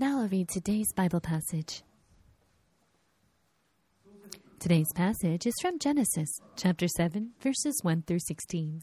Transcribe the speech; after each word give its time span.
Now 0.00 0.20
I'll 0.22 0.28
read 0.28 0.48
today's 0.48 0.94
Bible 0.94 1.20
passage. 1.20 1.82
Today's 4.58 4.90
passage 4.94 5.46
is 5.46 5.52
from 5.60 5.78
Genesis 5.78 6.40
chapter 6.56 6.88
7, 6.88 7.32
verses 7.42 7.78
1 7.82 8.04
through 8.06 8.20
16. 8.26 8.80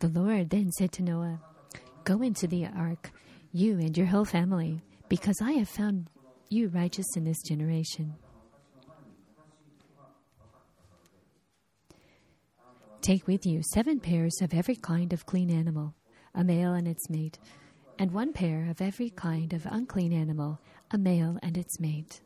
The 0.00 0.08
Lord 0.08 0.50
then 0.50 0.72
said 0.72 0.90
to 0.94 1.04
Noah, 1.04 1.38
Go 2.02 2.22
into 2.22 2.48
the 2.48 2.66
ark, 2.66 3.12
you 3.52 3.74
and 3.74 3.96
your 3.96 4.08
whole 4.08 4.24
family, 4.24 4.82
because 5.08 5.36
I 5.40 5.52
have 5.52 5.68
found 5.68 6.10
you 6.48 6.70
righteous 6.70 7.06
in 7.16 7.22
this 7.22 7.40
generation. 7.42 8.16
Take 13.06 13.28
with 13.28 13.46
you 13.46 13.62
seven 13.62 14.00
pairs 14.00 14.36
of 14.42 14.52
every 14.52 14.74
kind 14.74 15.12
of 15.12 15.26
clean 15.26 15.48
animal, 15.48 15.94
a 16.34 16.42
male 16.42 16.72
and 16.72 16.88
its 16.88 17.08
mate, 17.08 17.38
and 18.00 18.10
one 18.10 18.32
pair 18.32 18.68
of 18.68 18.80
every 18.80 19.10
kind 19.10 19.52
of 19.52 19.64
unclean 19.64 20.12
animal, 20.12 20.58
a 20.90 20.98
male 20.98 21.38
and 21.40 21.56
its 21.56 21.78
mate. 21.78 22.20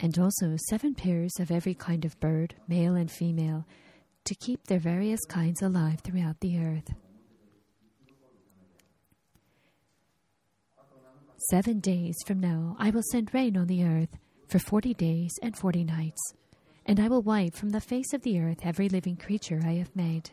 And 0.00 0.18
also 0.18 0.56
seven 0.68 0.96
pairs 0.96 1.30
of 1.38 1.52
every 1.52 1.72
kind 1.72 2.04
of 2.04 2.18
bird, 2.18 2.56
male 2.66 2.96
and 2.96 3.08
female, 3.08 3.64
to 4.24 4.34
keep 4.34 4.64
their 4.64 4.80
various 4.80 5.24
kinds 5.28 5.62
alive 5.62 6.00
throughout 6.00 6.40
the 6.40 6.58
earth. 6.58 6.92
Seven 11.48 11.78
days 11.78 12.16
from 12.26 12.40
now 12.40 12.74
I 12.80 12.90
will 12.90 13.04
send 13.12 13.32
rain 13.32 13.56
on 13.56 13.68
the 13.68 13.84
earth 13.84 14.18
for 14.48 14.58
forty 14.58 14.94
days 14.94 15.30
and 15.44 15.56
forty 15.56 15.84
nights, 15.84 16.20
and 16.86 16.98
I 16.98 17.08
will 17.08 17.22
wipe 17.22 17.54
from 17.54 17.70
the 17.70 17.80
face 17.80 18.12
of 18.12 18.22
the 18.22 18.40
earth 18.40 18.60
every 18.64 18.88
living 18.88 19.16
creature 19.16 19.60
I 19.64 19.74
have 19.74 19.94
made. 19.94 20.30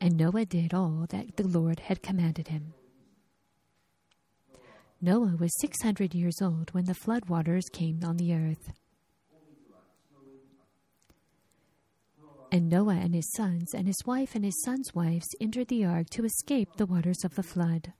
And 0.00 0.16
Noah 0.16 0.44
did 0.44 0.74
all 0.74 1.06
that 1.08 1.36
the 1.36 1.46
Lord 1.46 1.80
had 1.80 2.02
commanded 2.02 2.48
him. 2.48 2.74
Noah 5.00 5.36
was 5.38 5.58
six 5.60 5.82
hundred 5.82 6.14
years 6.14 6.40
old 6.40 6.72
when 6.72 6.84
the 6.84 6.94
flood 6.94 7.28
waters 7.28 7.64
came 7.72 8.00
on 8.02 8.16
the 8.16 8.34
earth. 8.34 8.72
And 12.52 12.68
Noah 12.68 12.94
and 12.94 13.14
his 13.14 13.30
sons 13.32 13.74
and 13.74 13.86
his 13.86 14.00
wife 14.06 14.34
and 14.34 14.44
his 14.44 14.62
sons' 14.62 14.94
wives 14.94 15.26
entered 15.40 15.68
the 15.68 15.84
ark 15.84 16.08
to 16.10 16.24
escape 16.24 16.76
the 16.76 16.86
waters 16.86 17.24
of 17.24 17.34
the 17.34 17.42
flood. 17.42 17.92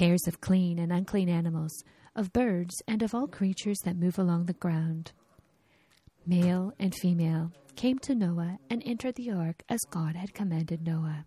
Pairs 0.00 0.26
of 0.26 0.40
clean 0.40 0.78
and 0.78 0.90
unclean 0.90 1.28
animals, 1.28 1.84
of 2.16 2.32
birds, 2.32 2.74
and 2.88 3.02
of 3.02 3.14
all 3.14 3.26
creatures 3.26 3.76
that 3.84 3.98
move 3.98 4.18
along 4.18 4.46
the 4.46 4.54
ground, 4.54 5.12
male 6.26 6.72
and 6.78 6.94
female, 6.94 7.52
came 7.76 7.98
to 7.98 8.14
Noah 8.14 8.56
and 8.70 8.82
entered 8.86 9.16
the 9.16 9.30
ark 9.30 9.62
as 9.68 9.78
God 9.90 10.16
had 10.16 10.32
commanded 10.32 10.86
Noah. 10.86 11.26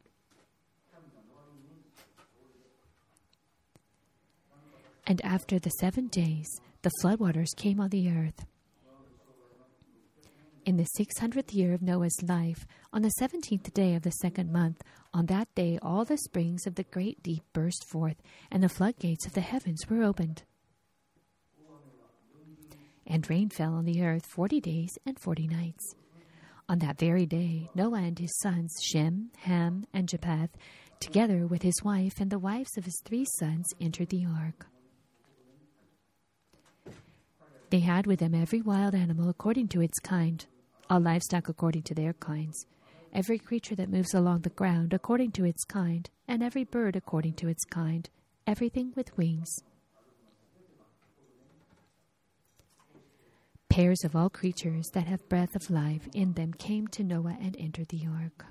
And 5.06 5.24
after 5.24 5.60
the 5.60 5.70
seven 5.70 6.08
days, 6.08 6.48
the 6.82 6.92
floodwaters 7.04 7.56
came 7.56 7.80
on 7.80 7.90
the 7.90 8.10
earth. 8.10 8.44
In 10.66 10.78
the 10.78 10.86
six 10.86 11.20
hundredth 11.20 11.54
year 11.54 11.76
of 11.76 11.84
Noah's 11.84 12.24
life, 12.24 12.66
on 12.92 13.04
the 13.04 13.10
seventeenth 13.10 13.72
day 13.76 13.94
of 13.94 14.02
the 14.02 14.10
second 14.10 14.52
month, 14.52 14.82
on 15.14 15.28
that 15.28 15.54
day 15.56 15.78
all 15.82 16.06
the 16.06 16.18
springs 16.18 16.66
of 16.66 16.76
the 16.76 16.84
great 16.84 17.22
deep 17.22 17.44
burst 17.54 17.86
forth, 17.88 18.18
and 18.52 18.64
the 18.64 18.70
floodgates 18.70 19.26
of 19.26 19.34
the 19.34 19.42
heavens 19.42 19.90
were 19.90 20.04
opened. 20.04 20.44
And 23.06 23.30
rain 23.30 23.50
fell 23.50 23.74
on 23.74 23.86
the 23.86 24.02
earth 24.04 24.26
forty 24.26 24.60
days 24.60 24.98
and 25.06 25.20
forty 25.20 25.48
nights. 25.48 25.96
On 26.70 26.80
that 26.80 26.98
very 26.98 27.26
day, 27.26 27.70
Noah 27.76 28.02
and 28.02 28.18
his 28.18 28.36
sons, 28.40 28.74
Shem, 28.82 29.30
Ham, 29.40 29.86
and 29.94 30.08
Japheth, 30.08 30.56
together 31.02 31.46
with 31.46 31.62
his 31.62 31.84
wife 31.84 32.22
and 32.22 32.32
the 32.32 32.40
wives 32.40 32.78
of 32.78 32.86
his 32.86 33.02
three 33.04 33.26
sons, 33.38 33.68
entered 33.82 34.10
the 34.10 34.26
ark. 34.26 34.68
They 37.70 37.82
had 37.82 38.08
with 38.08 38.20
them 38.20 38.34
every 38.34 38.62
wild 38.62 38.96
animal 38.96 39.30
according 39.30 39.68
to 39.70 39.82
its 39.82 40.00
kind, 40.00 40.46
all 40.90 41.02
livestock 41.02 41.50
according 41.50 41.84
to 41.84 41.96
their 41.96 42.14
kinds, 42.14 42.66
every 43.14 43.38
creature 43.38 43.76
that 43.76 43.90
moves 43.90 44.14
along 44.14 44.42
the 44.42 44.50
ground 44.50 44.94
according 44.94 45.32
to 45.32 45.46
its 45.46 45.64
kind, 45.64 46.10
and 46.28 46.44
every 46.44 46.64
bird 46.64 46.96
according 46.96 47.34
to 47.34 47.48
its 47.48 47.64
kind, 47.66 48.10
everything 48.48 48.92
with 48.96 49.16
wings. 49.18 49.50
Pairs 53.70 54.04
of 54.04 54.16
all 54.16 54.30
creatures 54.30 54.88
that 54.94 55.08
have 55.08 55.28
breath 55.30 55.56
of 55.56 55.70
life 55.70 56.08
in 56.14 56.34
them 56.34 56.54
came 56.54 56.88
to 56.90 57.04
Noah 57.04 57.38
and 57.42 57.56
entered 57.58 57.90
the 57.90 58.06
ark. 58.06 58.46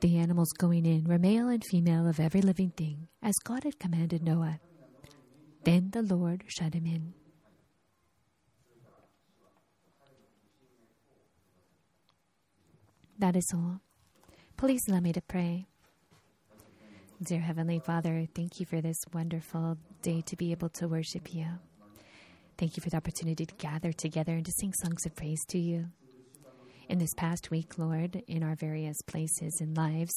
The 0.00 0.18
animals 0.18 0.52
going 0.58 0.84
in 0.84 1.04
were 1.04 1.18
male 1.18 1.48
and 1.48 1.64
female 1.70 2.06
of 2.06 2.20
every 2.20 2.42
living 2.42 2.70
thing, 2.70 3.08
as 3.22 3.34
God 3.44 3.64
had 3.64 3.78
commanded 3.78 4.22
Noah. 4.22 4.60
Then 5.64 5.90
the 5.90 6.02
Lord 6.02 6.44
shut 6.46 6.74
him 6.74 6.86
in. 6.86 7.14
That 13.18 13.34
is 13.36 13.50
all. 13.54 13.80
Please 14.56 14.82
allow 14.88 15.00
me 15.00 15.12
to 15.12 15.22
pray. 15.22 15.66
Dear 17.22 17.40
Heavenly 17.40 17.78
Father, 17.78 18.26
thank 18.34 18.60
you 18.60 18.66
for 18.66 18.82
this 18.82 18.98
wonderful 19.14 19.78
day 20.02 20.22
to 20.26 20.36
be 20.36 20.52
able 20.52 20.68
to 20.70 20.86
worship 20.86 21.34
you. 21.34 21.46
Thank 22.58 22.76
you 22.76 22.82
for 22.82 22.90
the 22.90 22.98
opportunity 22.98 23.46
to 23.46 23.54
gather 23.54 23.92
together 23.92 24.32
and 24.32 24.44
to 24.44 24.52
sing 24.52 24.74
songs 24.74 25.06
of 25.06 25.16
praise 25.16 25.42
to 25.48 25.58
you. 25.58 25.86
In 26.90 26.98
this 26.98 27.14
past 27.14 27.50
week, 27.50 27.78
Lord, 27.78 28.22
in 28.28 28.42
our 28.42 28.54
various 28.54 29.00
places 29.06 29.58
and 29.60 29.76
lives 29.76 30.14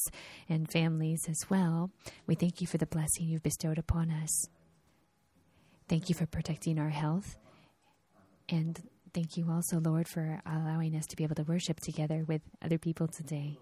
and 0.48 0.70
families 0.70 1.22
as 1.28 1.48
well, 1.48 1.90
we 2.26 2.34
thank 2.34 2.60
you 2.60 2.66
for 2.66 2.78
the 2.78 2.86
blessing 2.86 3.28
you've 3.28 3.42
bestowed 3.42 3.78
upon 3.78 4.10
us. 4.10 4.46
Thank 5.88 6.10
you 6.10 6.14
for 6.14 6.26
protecting 6.26 6.78
our 6.78 6.90
health. 6.90 7.38
And 8.48 8.78
thank 9.12 9.36
you 9.36 9.50
also, 9.50 9.80
Lord, 9.80 10.08
for 10.08 10.40
allowing 10.46 10.96
us 10.96 11.06
to 11.06 11.16
be 11.16 11.24
able 11.24 11.34
to 11.36 11.44
worship 11.44 11.80
together 11.80 12.24
with 12.26 12.42
other 12.62 12.78
people 12.78 13.08
today. 13.08 13.58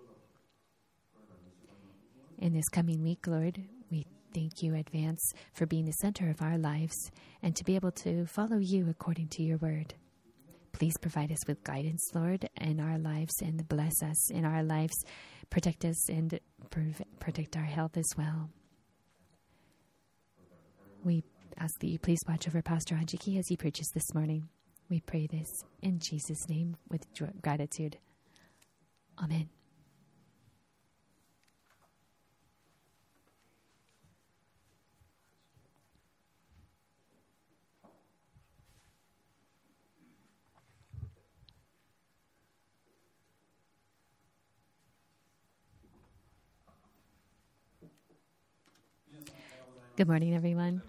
In 2.38 2.52
this 2.52 2.68
coming 2.68 3.02
week, 3.02 3.26
Lord, 3.26 3.60
we 3.90 4.06
thank 4.32 4.62
you 4.62 4.74
advance 4.74 5.32
for 5.54 5.66
being 5.66 5.86
the 5.86 5.92
center 5.92 6.30
of 6.30 6.40
our 6.40 6.56
lives 6.56 7.10
and 7.42 7.56
to 7.56 7.64
be 7.64 7.74
able 7.74 7.90
to 7.92 8.26
follow 8.26 8.58
you 8.58 8.88
according 8.88 9.28
to 9.28 9.42
your 9.42 9.58
word. 9.58 9.94
Please 10.72 10.94
provide 11.00 11.32
us 11.32 11.46
with 11.48 11.64
guidance, 11.64 12.02
Lord, 12.14 12.48
in 12.60 12.78
our 12.78 12.98
lives 12.98 13.34
and 13.42 13.66
bless 13.68 14.02
us 14.02 14.30
in 14.30 14.44
our 14.44 14.62
lives. 14.62 14.94
Protect 15.50 15.84
us 15.84 16.08
and 16.08 16.38
protect 17.18 17.56
our 17.56 17.64
health 17.64 17.96
as 17.96 18.08
well. 18.16 18.50
We 21.02 21.24
ask 21.58 21.78
that 21.80 21.88
you 21.88 21.98
please 21.98 22.20
watch 22.28 22.46
over 22.46 22.62
Pastor 22.62 22.94
Anjiki 22.94 23.38
as 23.38 23.48
he 23.48 23.56
preaches 23.56 23.90
this 23.94 24.14
morning. 24.14 24.48
We 24.90 25.00
pray 25.00 25.26
this 25.26 25.64
in 25.82 25.98
Jesus' 25.98 26.48
name 26.48 26.76
with 26.88 27.06
gratitude. 27.42 27.98
Amen. 29.22 29.50
Good 49.96 50.08
morning, 50.08 50.34
everyone. 50.34 50.80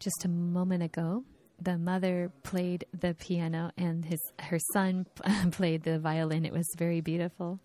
Just 0.00 0.24
a 0.24 0.28
moment 0.28 0.82
ago, 0.82 1.24
the 1.60 1.76
mother 1.76 2.32
played 2.42 2.86
the 2.98 3.14
piano 3.14 3.70
and 3.76 4.02
his 4.02 4.18
her 4.40 4.58
son 4.72 5.04
played 5.52 5.82
the 5.82 5.98
violin. 5.98 6.46
It 6.46 6.54
was 6.54 6.66
very 6.78 7.02
beautiful. 7.02 7.60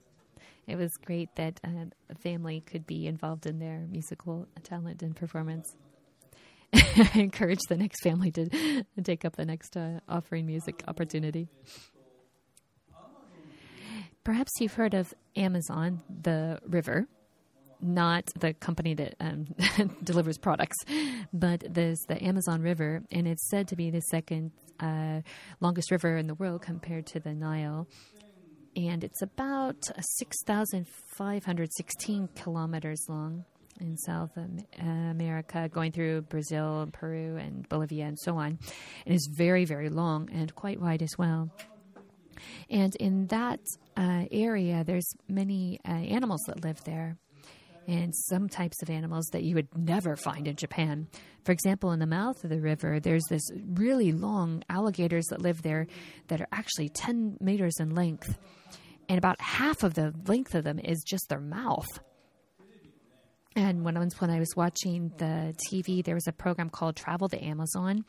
It 0.68 0.76
was 0.76 0.92
great 1.06 1.30
that 1.36 1.62
uh, 1.64 1.86
a 2.10 2.16
family 2.16 2.60
could 2.60 2.86
be 2.86 3.08
involved 3.08 3.46
in 3.46 3.60
their 3.60 3.86
musical 3.90 4.48
talent 4.64 5.02
and 5.02 5.16
performance. 5.16 5.66
I 6.74 7.12
encourage 7.16 7.62
the 7.70 7.78
next 7.78 8.02
family 8.04 8.32
to 8.32 8.84
take 9.04 9.24
up 9.24 9.38
the 9.38 9.46
next 9.46 9.78
uh, 9.78 10.02
offering 10.10 10.46
music 10.46 10.84
opportunity. 10.90 11.48
Perhaps 14.26 14.52
you've 14.60 14.74
heard 14.74 14.94
of 14.94 15.14
Amazon, 15.38 16.02
the 16.10 16.60
river 16.68 17.08
not 17.82 18.26
the 18.40 18.54
company 18.54 18.94
that 18.96 19.16
um, 19.20 19.48
delivers 20.04 20.38
products, 20.38 20.78
but 21.34 21.64
there's 21.70 22.00
the 22.08 22.24
Amazon 22.24 22.62
River, 22.62 23.02
and 23.12 23.28
it's 23.28 23.50
said 23.50 23.68
to 23.70 23.76
be 23.76 23.90
the 23.90 24.02
second 24.02 24.52
uh, 24.80 25.22
longest 25.62 25.90
river 25.92 26.18
in 26.18 26.28
the 26.28 26.36
world 26.36 26.62
compared 26.62 27.08
to 27.08 27.20
the 27.20 27.34
Nile. 27.34 27.88
and 28.76 29.04
it's 29.04 29.22
about 29.22 29.90
6,516 30.18 32.30
kilometers 32.36 33.06
long 33.08 33.46
in 33.80 33.98
South 33.98 34.32
America, 34.80 35.70
going 35.72 35.92
through 35.92 36.22
Brazil, 36.24 36.88
Peru, 36.92 37.38
and 37.38 37.68
Bolivia, 37.70 38.06
and 38.06 38.20
so 38.20 38.38
on. 38.38 38.60
It 39.06 39.14
is 39.14 39.30
very, 39.32 39.66
very 39.66 39.90
long 39.90 40.30
and 40.32 40.54
quite 40.56 40.80
wide 40.80 41.02
as 41.02 41.18
well. 41.18 41.50
And 42.70 42.96
in 42.98 43.28
that 43.28 43.60
uh, 43.98 44.26
area, 44.32 44.84
there's 44.84 45.16
many 45.28 45.80
uh, 45.88 45.92
animals 45.92 46.42
that 46.48 46.64
live 46.64 46.84
there, 46.84 47.18
and 47.88 48.14
some 48.16 48.50
types 48.50 48.82
of 48.82 48.90
animals 48.90 49.28
that 49.32 49.44
you 49.44 49.56
would 49.56 49.68
never 49.78 50.16
find 50.16 50.48
in 50.48 50.56
Japan. 50.56 51.08
For 51.44 51.52
example, 51.52 51.92
in 51.92 52.00
the 52.00 52.08
mouth 52.08 52.44
of 52.44 52.50
the 52.50 52.60
river, 52.60 53.00
there's 53.00 53.26
this 53.30 53.48
really 53.68 54.12
long 54.12 54.64
alligators 54.70 55.26
that 55.28 55.42
live 55.42 55.62
there 55.62 55.88
that 56.28 56.42
are 56.42 56.48
actually 56.52 56.90
10 56.90 57.38
meters 57.40 57.76
in 57.80 57.94
length, 57.94 58.38
and 59.08 59.18
about 59.18 59.40
half 59.40 59.84
of 59.84 59.94
the 59.94 60.14
length 60.26 60.56
of 60.56 60.64
them 60.64 60.80
is 60.80 61.04
just 61.04 61.30
their 61.30 61.40
mouth. 61.40 61.88
And 63.56 63.86
when 63.86 63.96
I 63.96 64.02
was 64.02 64.20
when 64.20 64.30
I 64.30 64.40
was 64.40 64.54
watching 64.56 65.14
the 65.18 65.56
TV, 65.72 66.04
there 66.04 66.16
was 66.16 66.28
a 66.28 66.34
program 66.34 66.70
called 66.70 66.98
Travel 66.98 67.30
the 67.30 67.42
Amazon, 67.42 68.04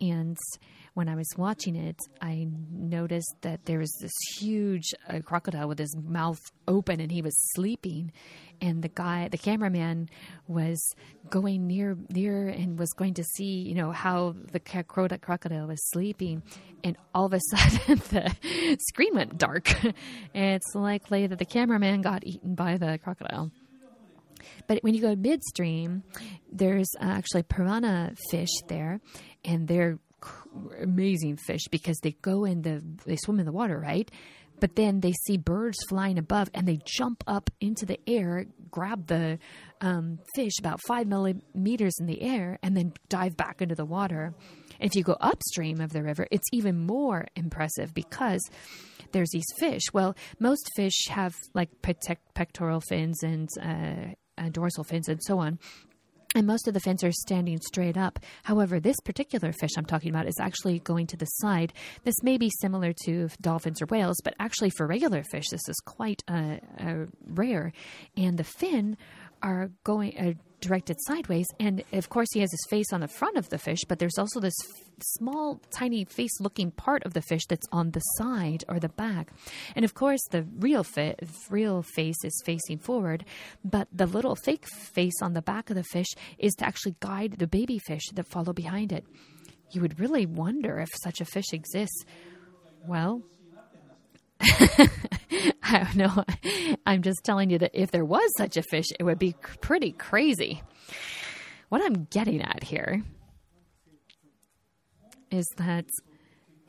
and 0.00 0.36
when 0.96 1.10
I 1.10 1.14
was 1.14 1.28
watching 1.36 1.76
it, 1.76 1.98
I 2.22 2.48
noticed 2.70 3.34
that 3.42 3.66
there 3.66 3.78
was 3.78 3.92
this 4.00 4.14
huge 4.38 4.94
uh, 5.06 5.20
crocodile 5.20 5.68
with 5.68 5.78
his 5.78 5.94
mouth 5.94 6.40
open, 6.66 7.00
and 7.00 7.12
he 7.12 7.20
was 7.20 7.34
sleeping. 7.52 8.12
And 8.62 8.82
the 8.82 8.88
guy, 8.88 9.28
the 9.28 9.36
cameraman, 9.36 10.08
was 10.48 10.80
going 11.28 11.66
near 11.66 11.98
near 12.08 12.48
and 12.48 12.78
was 12.78 12.94
going 12.94 13.12
to 13.12 13.24
see, 13.24 13.60
you 13.60 13.74
know, 13.74 13.92
how 13.92 14.34
the 14.52 14.58
crocodile 14.58 15.66
was 15.66 15.86
sleeping. 15.90 16.42
And 16.82 16.96
all 17.14 17.26
of 17.26 17.34
a 17.34 17.40
sudden, 17.50 17.98
the 18.08 18.78
screen 18.88 19.14
went 19.14 19.36
dark. 19.36 19.74
it's 20.34 20.74
likely 20.74 21.26
that 21.26 21.38
the 21.38 21.44
cameraman 21.44 22.00
got 22.00 22.26
eaten 22.26 22.54
by 22.54 22.78
the 22.78 22.98
crocodile. 23.04 23.50
But 24.66 24.82
when 24.82 24.94
you 24.94 25.00
go 25.00 25.14
midstream, 25.14 26.02
there's 26.50 26.90
actually 27.00 27.42
piranha 27.42 28.14
fish 28.30 28.52
there, 28.68 29.00
and 29.44 29.68
they're 29.68 29.98
amazing 30.80 31.36
fish 31.36 31.62
because 31.70 31.98
they 32.02 32.12
go 32.22 32.44
in 32.44 32.62
the 32.62 32.82
they 33.04 33.16
swim 33.16 33.38
in 33.38 33.46
the 33.46 33.52
water, 33.52 33.78
right? 33.78 34.10
But 34.58 34.76
then 34.76 35.00
they 35.00 35.12
see 35.12 35.36
birds 35.36 35.76
flying 35.88 36.18
above, 36.18 36.48
and 36.54 36.66
they 36.66 36.80
jump 36.84 37.22
up 37.26 37.50
into 37.60 37.84
the 37.84 38.00
air, 38.06 38.46
grab 38.70 39.06
the 39.06 39.38
um, 39.80 40.18
fish 40.34 40.52
about 40.58 40.80
five 40.86 41.06
millimeters 41.06 41.94
in 42.00 42.06
the 42.06 42.22
air, 42.22 42.58
and 42.62 42.76
then 42.76 42.94
dive 43.08 43.36
back 43.36 43.60
into 43.60 43.74
the 43.74 43.84
water. 43.84 44.34
if 44.80 44.94
you 44.94 45.02
go 45.02 45.16
upstream 45.20 45.80
of 45.80 45.92
the 45.92 46.02
river, 46.02 46.26
it's 46.30 46.48
even 46.52 46.86
more 46.86 47.26
impressive 47.36 47.92
because 47.92 48.40
there's 49.12 49.30
these 49.32 49.44
fish. 49.58 49.82
Well, 49.92 50.16
most 50.38 50.70
fish 50.74 51.06
have 51.08 51.34
like 51.54 51.70
pectoral 51.82 52.80
fins 52.80 53.22
and 53.22 53.48
uh, 53.60 54.14
uh, 54.38 54.48
dorsal 54.48 54.84
fins 54.84 55.08
and 55.08 55.22
so 55.22 55.38
on. 55.38 55.58
And 56.34 56.46
most 56.46 56.68
of 56.68 56.74
the 56.74 56.80
fins 56.80 57.02
are 57.02 57.12
standing 57.12 57.58
straight 57.60 57.96
up. 57.96 58.18
However, 58.42 58.78
this 58.78 59.00
particular 59.04 59.52
fish 59.52 59.70
I'm 59.78 59.86
talking 59.86 60.10
about 60.10 60.26
is 60.26 60.38
actually 60.38 60.80
going 60.80 61.06
to 61.08 61.16
the 61.16 61.24
side. 61.24 61.72
This 62.04 62.22
may 62.22 62.36
be 62.36 62.50
similar 62.60 62.92
to 63.04 63.30
dolphins 63.40 63.80
or 63.80 63.86
whales, 63.86 64.20
but 64.22 64.34
actually 64.38 64.68
for 64.70 64.86
regular 64.86 65.22
fish, 65.22 65.48
this 65.50 65.66
is 65.66 65.80
quite 65.86 66.22
uh, 66.28 66.56
uh, 66.78 67.06
rare. 67.26 67.72
And 68.18 68.36
the 68.36 68.44
fin 68.44 68.98
are 69.42 69.70
going 69.84 70.18
uh, 70.18 70.32
directed 70.60 70.96
sideways. 71.06 71.46
And 71.60 71.82
of 71.92 72.08
course, 72.08 72.28
he 72.32 72.40
has 72.40 72.50
his 72.50 72.66
face 72.68 72.92
on 72.92 73.00
the 73.00 73.08
front 73.08 73.36
of 73.36 73.48
the 73.48 73.58
fish, 73.58 73.84
but 73.86 73.98
there's 73.98 74.18
also 74.18 74.40
this 74.40 74.54
f- 74.64 74.82
small, 75.02 75.60
tiny 75.70 76.04
face 76.04 76.40
looking 76.40 76.70
part 76.70 77.04
of 77.04 77.14
the 77.14 77.22
fish 77.22 77.46
that's 77.46 77.66
on 77.72 77.90
the 77.90 78.00
side 78.00 78.64
or 78.68 78.78
the 78.78 78.88
back. 78.88 79.32
And 79.74 79.84
of 79.84 79.94
course, 79.94 80.20
the 80.30 80.42
real, 80.58 80.82
fi- 80.84 81.16
real 81.50 81.82
face 81.82 82.24
is 82.24 82.42
facing 82.44 82.78
forward, 82.78 83.24
but 83.64 83.88
the 83.92 84.06
little 84.06 84.36
fake 84.36 84.66
face 84.68 85.20
on 85.22 85.34
the 85.34 85.42
back 85.42 85.70
of 85.70 85.76
the 85.76 85.84
fish 85.84 86.08
is 86.38 86.54
to 86.54 86.66
actually 86.66 86.96
guide 87.00 87.32
the 87.32 87.46
baby 87.46 87.78
fish 87.78 88.08
that 88.14 88.28
follow 88.28 88.52
behind 88.52 88.92
it. 88.92 89.04
You 89.72 89.80
would 89.82 89.98
really 90.00 90.26
wonder 90.26 90.78
if 90.78 90.88
such 91.02 91.20
a 91.20 91.24
fish 91.24 91.52
exists. 91.52 92.04
Well, 92.86 93.22
I 95.62 95.78
don't 95.84 95.96
know. 95.96 96.24
I'm 96.86 97.02
just 97.02 97.24
telling 97.24 97.50
you 97.50 97.58
that 97.58 97.72
if 97.74 97.90
there 97.90 98.04
was 98.04 98.30
such 98.36 98.56
a 98.56 98.62
fish, 98.62 98.86
it 98.98 99.02
would 99.02 99.18
be 99.18 99.34
pretty 99.60 99.92
crazy. 99.92 100.62
What 101.68 101.82
I'm 101.82 102.04
getting 102.10 102.42
at 102.42 102.62
here 102.62 103.02
is 105.30 105.46
that 105.56 105.86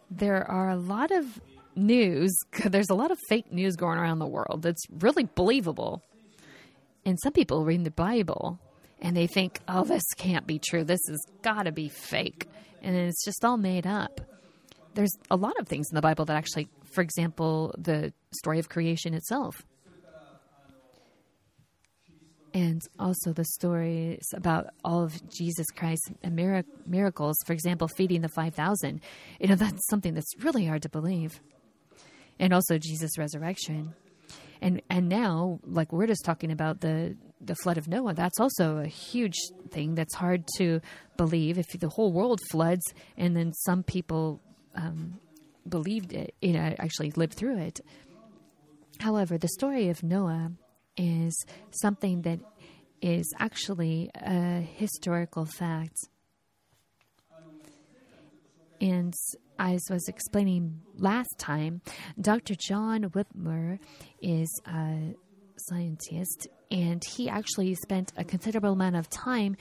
there 0.09 0.50
are 0.50 0.69
a 0.69 0.77
lot 0.77 1.12
of 1.12 1.39
news, 1.75 2.36
there's 2.65 2.89
a 2.89 2.95
lot 2.95 3.12
of 3.12 3.19
fake 3.30 3.51
news 3.51 3.75
going 3.75 4.00
around 4.00 4.19
the 4.19 4.27
world 4.27 4.62
that's 4.63 4.83
really 4.89 5.27
believable. 5.36 6.03
And 7.06 7.18
some 7.21 7.33
people 7.33 7.63
read 7.63 7.83
the 7.83 7.92
Bible 7.92 8.60
and 9.01 9.15
they 9.15 9.27
think, 9.27 9.62
oh, 9.68 9.83
this 9.83 10.03
can't 10.18 10.48
be 10.48 10.60
true. 10.60 10.83
This 10.83 11.00
has 11.07 11.21
got 11.42 11.63
to 11.63 11.71
be 11.71 11.88
fake. 11.88 12.50
And 12.81 12.95
it's 12.95 13.24
just 13.24 13.45
all 13.45 13.57
made 13.57 13.88
up. 13.88 14.19
There's 14.95 15.15
a 15.30 15.36
lot 15.36 15.60
of 15.60 15.68
things 15.68 15.88
in 15.92 15.95
the 15.95 16.01
Bible 16.01 16.25
that 16.25 16.36
actually 16.36 16.68
for 16.98 17.04
example, 17.04 17.76
the 17.78 18.12
story 18.32 18.58
of 18.58 18.70
creation 18.70 19.14
itself. 19.14 19.64
And 22.56 22.82
also 22.98 23.34
the 23.34 23.46
stories 23.46 24.26
about 24.34 24.72
all 24.84 25.04
of 25.04 25.14
Jesus 25.30 25.68
Christ's 25.76 26.10
miracles, 26.88 27.36
for 27.46 27.54
example, 27.54 27.88
feeding 27.88 28.22
the 28.22 28.30
5,000. 28.30 29.00
You 29.40 29.48
know, 29.48 29.54
that's 29.54 29.88
something 29.90 30.16
that's 30.16 30.34
really 30.40 30.66
hard 30.66 30.82
to 30.82 30.90
believe. 30.90 31.40
And 32.40 32.52
also 32.52 32.80
Jesus' 32.80 33.16
resurrection. 33.20 33.94
And 34.60 34.82
and 34.90 35.08
now, 35.08 35.60
like 35.68 35.94
we're 35.94 36.08
just 36.08 36.26
talking 36.26 36.52
about 36.52 36.82
the 36.82 37.16
the 37.40 37.54
flood 37.54 37.78
of 37.78 37.88
Noah, 37.88 38.16
that's 38.16 38.40
also 38.40 38.80
a 38.80 38.88
huge 38.88 39.38
thing 39.70 39.94
that's 39.94 40.16
hard 40.16 40.46
to 40.58 40.82
believe. 41.16 41.60
If 41.60 41.68
the 41.80 41.90
whole 41.90 42.12
world 42.12 42.40
floods 42.50 42.92
and 43.16 43.38
then 43.38 43.54
some 43.54 43.84
people 43.84 44.42
um, 44.74 45.20
believed 45.69 46.14
it, 46.14 46.36
you 46.42 46.54
know, 46.54 46.74
actually 46.80 47.12
lived 47.12 47.34
through 47.34 47.60
it. 47.60 47.80
However, 49.00 49.38
the 49.38 49.48
story 49.48 49.90
of 49.90 50.04
Noah 50.04 50.52
is 50.96 51.46
something 51.72 52.24
that 52.24 52.39
is 53.01 53.32
actually 53.39 54.10
a 54.15 54.62
historical 54.62 55.46
fact. 55.46 55.98
And 58.82 59.13
as 59.60 59.84
I 59.89 59.94
was 59.94 60.08
explaining 60.08 60.82
last 60.96 61.36
time, 61.38 61.82
Dr. 62.20 62.56
John 62.56 63.03
Whitcomb 63.03 63.80
is 64.22 64.50
a 64.68 65.15
scientist, 65.58 66.48
and 66.70 67.03
he 67.15 67.30
actually 67.30 67.74
spent 67.75 68.13
a 68.18 68.24
considerable 68.24 68.74
amount 68.74 68.96
of 68.96 69.10
time 69.10 69.56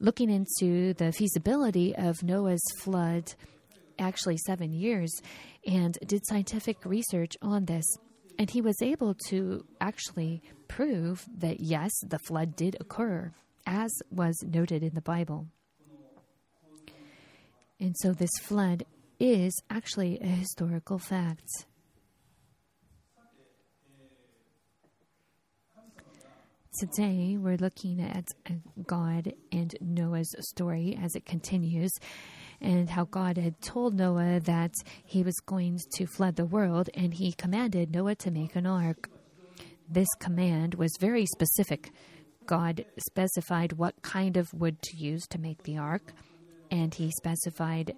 looking 0.00 0.30
into 0.30 0.94
the 0.94 1.12
feasibility 1.12 1.94
of 1.96 2.22
Noah's 2.22 2.64
flood 2.80 3.34
actually 3.98 4.38
seven 4.38 4.72
years 4.72 5.10
and 5.66 5.96
did 6.06 6.26
scientific 6.26 6.84
research 6.84 7.32
on 7.42 7.64
this. 7.64 7.84
And 8.38 8.50
he 8.50 8.60
was 8.60 8.80
able 8.82 9.14
to 9.28 9.64
actually 9.80 10.42
prove 10.68 11.24
that 11.38 11.60
yes, 11.60 11.92
the 12.08 12.18
flood 12.18 12.56
did 12.56 12.76
occur, 12.80 13.32
as 13.66 13.90
was 14.10 14.36
noted 14.42 14.82
in 14.82 14.94
the 14.94 15.00
Bible. 15.00 15.46
And 17.80 17.94
so 17.98 18.12
this 18.12 18.30
flood 18.42 18.84
is 19.20 19.52
actually 19.70 20.18
a 20.20 20.26
historical 20.26 20.98
fact. 20.98 21.48
Today, 26.80 27.36
we're 27.38 27.56
looking 27.56 28.00
at 28.00 28.24
God 28.84 29.32
and 29.52 29.76
Noah's 29.80 30.34
story 30.40 30.98
as 31.00 31.14
it 31.14 31.24
continues 31.24 31.92
and 32.64 32.88
how 32.88 33.04
God 33.04 33.36
had 33.36 33.60
told 33.60 33.94
Noah 33.94 34.40
that 34.40 34.72
he 35.04 35.22
was 35.22 35.36
going 35.44 35.78
to 35.96 36.06
flood 36.06 36.36
the 36.36 36.46
world, 36.46 36.88
and 36.94 37.12
he 37.12 37.32
commanded 37.32 37.92
Noah 37.92 38.14
to 38.16 38.30
make 38.30 38.56
an 38.56 38.66
ark. 38.66 39.10
This 39.88 40.08
command 40.18 40.74
was 40.74 40.90
very 40.98 41.26
specific. 41.26 41.90
God 42.46 42.86
specified 42.98 43.74
what 43.74 44.00
kind 44.02 44.38
of 44.38 44.52
wood 44.54 44.80
to 44.82 44.96
use 44.96 45.26
to 45.28 45.38
make 45.38 45.62
the 45.64 45.76
ark, 45.76 46.14
and 46.70 46.94
he 46.94 47.10
specified 47.10 47.94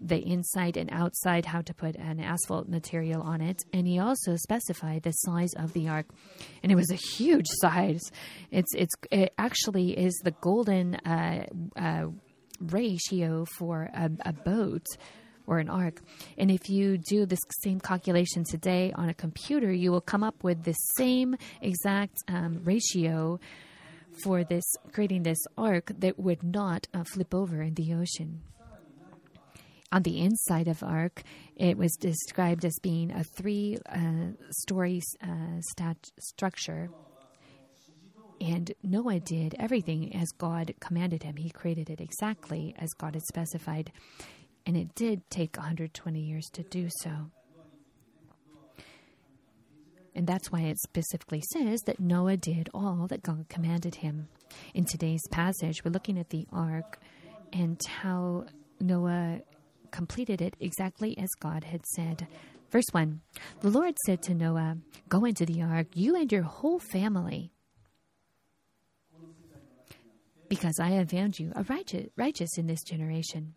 the 0.00 0.18
inside 0.18 0.76
and 0.76 0.90
outside 0.92 1.46
how 1.46 1.62
to 1.62 1.72
put 1.72 1.94
an 1.94 2.18
asphalt 2.18 2.68
material 2.68 3.22
on 3.22 3.40
it, 3.40 3.62
and 3.72 3.86
he 3.86 4.00
also 4.00 4.34
specified 4.34 5.02
the 5.04 5.12
size 5.12 5.54
of 5.54 5.72
the 5.74 5.88
ark, 5.88 6.06
and 6.62 6.72
it 6.72 6.74
was 6.74 6.90
a 6.90 6.96
huge 6.96 7.46
size. 7.60 8.02
It's 8.50 8.74
it's 8.74 8.94
it 9.12 9.32
actually 9.38 9.96
is 9.96 10.14
the 10.24 10.34
golden 10.40 10.96
uh, 10.96 11.46
uh, 11.76 12.06
ratio 12.60 13.44
for 13.58 13.90
a, 13.94 14.10
a 14.24 14.32
boat 14.32 14.86
or 15.46 15.58
an 15.58 15.68
ark. 15.70 16.00
And 16.36 16.50
if 16.50 16.68
you 16.68 16.98
do 16.98 17.24
this 17.24 17.40
same 17.62 17.80
calculation 17.80 18.44
today 18.44 18.92
on 18.94 19.08
a 19.08 19.14
computer, 19.14 19.72
you 19.72 19.90
will 19.90 20.02
come 20.02 20.22
up 20.22 20.44
with 20.44 20.62
the 20.64 20.74
same 20.96 21.36
exact 21.62 22.16
um, 22.28 22.60
ratio 22.64 23.40
for 24.22 24.44
this 24.44 24.64
creating 24.92 25.22
this 25.22 25.38
ark 25.56 25.90
that 25.98 26.18
would 26.18 26.42
not 26.42 26.86
uh, 26.92 27.04
flip 27.04 27.34
over 27.34 27.62
in 27.62 27.74
the 27.74 27.94
ocean. 27.94 28.42
on 29.90 30.02
the 30.02 30.20
inside 30.20 30.68
of 30.68 30.82
ark, 30.82 31.22
it 31.56 31.78
was 31.78 31.92
described 31.92 32.64
as 32.64 32.76
being 32.82 33.10
a 33.10 33.24
three 33.24 33.78
uh, 33.88 34.32
uh, 35.22 35.60
structure. 36.20 36.90
And 38.40 38.72
Noah 38.82 39.20
did 39.20 39.56
everything 39.58 40.14
as 40.14 40.28
God 40.38 40.74
commanded 40.80 41.22
him. 41.22 41.36
He 41.36 41.50
created 41.50 41.90
it 41.90 42.00
exactly 42.00 42.74
as 42.78 42.90
God 42.94 43.14
had 43.14 43.24
specified. 43.24 43.90
And 44.64 44.76
it 44.76 44.94
did 44.94 45.28
take 45.30 45.56
120 45.56 46.20
years 46.20 46.46
to 46.52 46.62
do 46.62 46.88
so. 47.02 47.30
And 50.14 50.26
that's 50.26 50.50
why 50.50 50.62
it 50.62 50.78
specifically 50.80 51.42
says 51.52 51.80
that 51.82 52.00
Noah 52.00 52.36
did 52.36 52.68
all 52.74 53.06
that 53.08 53.22
God 53.22 53.46
commanded 53.48 53.96
him. 53.96 54.28
In 54.74 54.84
today's 54.84 55.22
passage, 55.30 55.84
we're 55.84 55.92
looking 55.92 56.18
at 56.18 56.30
the 56.30 56.46
ark 56.52 56.98
and 57.52 57.80
how 57.86 58.46
Noah 58.80 59.40
completed 59.90 60.40
it 60.42 60.54
exactly 60.60 61.16
as 61.18 61.28
God 61.38 61.64
had 61.64 61.86
said. 61.86 62.26
Verse 62.70 62.88
1 62.92 63.20
The 63.60 63.70
Lord 63.70 63.94
said 64.06 64.22
to 64.22 64.34
Noah, 64.34 64.78
Go 65.08 65.24
into 65.24 65.46
the 65.46 65.62
ark, 65.62 65.86
you 65.94 66.16
and 66.16 66.30
your 66.30 66.42
whole 66.42 66.78
family, 66.78 67.52
because 70.48 70.78
I 70.80 70.90
have 70.90 71.10
found 71.10 71.38
you 71.38 71.52
a 71.54 71.62
righteous, 71.64 72.08
righteous 72.16 72.56
in 72.56 72.66
this 72.66 72.82
generation. 72.82 73.54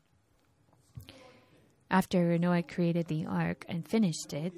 After 1.89 2.37
Noah 2.37 2.63
created 2.63 3.07
the 3.07 3.25
ark 3.25 3.65
and 3.67 3.87
finished 3.87 4.33
it, 4.33 4.53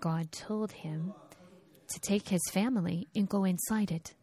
God 0.00 0.30
told 0.30 0.72
him 0.72 1.14
to 1.88 2.00
take 2.00 2.28
his 2.28 2.42
family 2.52 3.08
and 3.14 3.28
go 3.28 3.44
inside 3.44 3.90
it. 3.90 4.14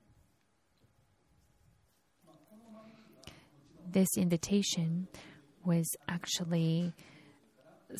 This 3.89 4.09
invitation 4.17 5.07
was 5.63 5.87
actually 6.07 6.93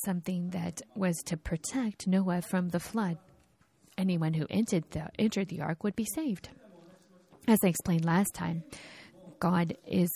something 0.06 0.50
that 0.50 0.82
was 0.96 1.16
to 1.26 1.38
protect 1.38 2.08
Noah 2.08 2.42
from 2.42 2.70
the 2.70 2.80
flood. 2.80 3.18
Anyone 3.98 4.34
who 4.34 4.48
entered 4.50 4.90
the, 4.92 5.10
entered 5.20 5.50
the 5.50 5.62
ark 5.62 5.84
would 5.84 5.96
be 5.96 6.06
saved. 6.06 6.50
As 7.48 7.60
I 7.64 7.68
explained 7.68 8.06
last 8.06 8.34
time, 8.34 8.64
God 9.40 9.76
is 9.86 10.10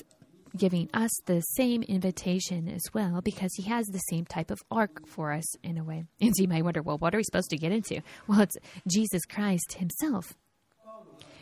giving 0.55 0.89
us 0.93 1.11
the 1.25 1.41
same 1.41 1.83
invitation 1.83 2.67
as 2.69 2.81
well 2.93 3.21
because 3.21 3.51
he 3.55 3.63
has 3.63 3.85
the 3.87 3.99
same 4.09 4.25
type 4.25 4.49
of 4.49 4.59
ark 4.71 5.05
for 5.07 5.33
us 5.33 5.45
in 5.63 5.77
a 5.77 5.83
way. 5.83 6.05
And 6.21 6.35
so 6.35 6.41
you 6.41 6.47
might 6.47 6.63
wonder, 6.63 6.81
well, 6.81 6.97
what 6.97 7.13
are 7.13 7.17
we 7.17 7.23
supposed 7.23 7.49
to 7.49 7.57
get 7.57 7.71
into? 7.71 8.01
Well, 8.27 8.41
it's 8.41 8.55
Jesus 8.87 9.25
Christ 9.25 9.73
himself. 9.73 10.33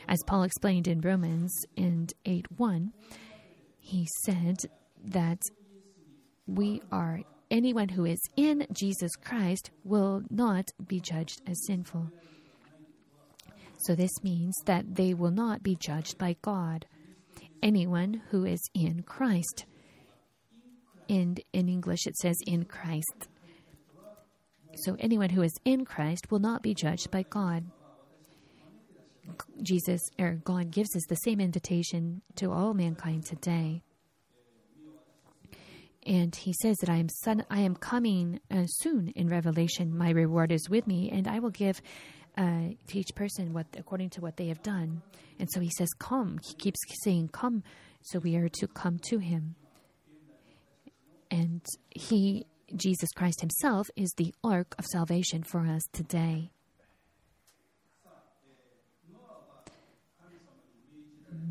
As 0.07 0.23
Paul 0.25 0.43
explained 0.43 0.87
in 0.87 1.01
Romans 1.01 1.53
and 1.77 2.13
8 2.25 2.45
1, 2.57 2.93
he 3.79 4.07
said 4.23 4.57
that 5.03 5.39
we 6.47 6.81
are 6.91 7.21
anyone 7.49 7.89
who 7.89 8.05
is 8.05 8.19
in 8.35 8.67
Jesus 8.71 9.15
Christ 9.15 9.71
will 9.83 10.21
not 10.29 10.69
be 10.85 10.99
judged 10.99 11.41
as 11.47 11.65
sinful. 11.65 12.11
So 13.85 13.93
this 13.93 14.23
means 14.23 14.55
that 14.65 14.95
they 14.95 15.13
will 15.13 15.31
not 15.31 15.61
be 15.61 15.75
judged 15.75 16.17
by 16.17 16.37
God. 16.41 16.87
Anyone 17.61 18.23
who 18.31 18.43
is 18.43 18.59
in 18.73 19.03
Christ. 19.03 19.65
And 21.07 21.39
in 21.53 21.69
English 21.69 22.07
it 22.07 22.17
says 22.17 22.35
in 22.47 22.65
Christ. 22.65 23.27
So 24.77 24.95
anyone 24.99 25.29
who 25.29 25.43
is 25.43 25.53
in 25.63 25.85
Christ 25.85 26.31
will 26.31 26.39
not 26.39 26.63
be 26.63 26.73
judged 26.73 27.11
by 27.11 27.25
God. 27.29 27.65
Jesus 29.61 30.01
or 30.17 30.41
God 30.43 30.71
gives 30.71 30.95
us 30.95 31.03
the 31.07 31.15
same 31.15 31.39
invitation 31.39 32.23
to 32.37 32.51
all 32.51 32.73
mankind 32.73 33.25
today 33.25 33.83
and 36.05 36.35
he 36.35 36.53
says 36.53 36.77
that 36.77 36.89
I 36.89 36.97
am 36.97 37.09
son, 37.09 37.45
I 37.49 37.61
am 37.61 37.75
coming 37.75 38.39
uh, 38.51 38.65
soon 38.67 39.09
in 39.09 39.27
Revelation. 39.27 39.97
My 39.97 40.11
reward 40.11 40.51
is 40.51 40.69
with 40.69 40.85
me, 40.85 41.09
and 41.11 41.27
I 41.27 41.39
will 41.39 41.49
give 41.49 41.81
uh, 42.37 42.69
to 42.87 42.99
each 42.99 43.15
person 43.15 43.53
what 43.53 43.67
according 43.77 44.09
to 44.11 44.21
what 44.21 44.37
they 44.37 44.47
have 44.47 44.61
done. 44.63 45.01
And 45.39 45.49
so 45.51 45.59
he 45.59 45.71
says, 45.77 45.89
"Come." 45.99 46.39
He 46.43 46.53
keeps 46.55 46.79
saying, 47.03 47.29
"Come." 47.29 47.63
So 48.01 48.19
we 48.19 48.35
are 48.35 48.49
to 48.49 48.67
come 48.67 48.99
to 49.09 49.17
him, 49.17 49.55
and 51.31 51.65
he, 51.89 52.45
Jesus 52.75 53.11
Christ 53.11 53.41
Himself, 53.41 53.89
is 53.95 54.13
the 54.17 54.33
ark 54.43 54.75
of 54.77 54.85
salvation 54.85 55.43
for 55.43 55.61
us 55.65 55.81
today. 55.91 56.51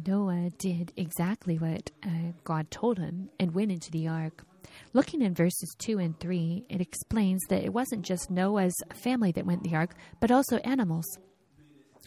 Noah 0.06 0.50
did 0.58 0.92
exactly 0.96 1.58
what 1.58 1.90
uh, 2.04 2.32
God 2.44 2.70
told 2.70 2.98
him 2.98 3.30
and 3.38 3.54
went 3.54 3.72
into 3.72 3.90
the 3.90 4.06
ark. 4.06 4.44
Looking 4.93 5.23
in 5.23 5.35
verses 5.35 5.75
2 5.78 5.99
and 5.99 6.19
3, 6.21 6.66
it 6.69 6.81
explains 6.81 7.40
that 7.49 7.64
it 7.64 7.73
wasn't 7.73 8.02
just 8.02 8.31
Noah's 8.31 8.75
family 8.95 9.33
that 9.33 9.47
went 9.47 9.64
in 9.64 9.71
the 9.71 9.76
ark, 9.76 9.95
but 10.21 10.31
also 10.31 10.59
animals. 10.59 11.07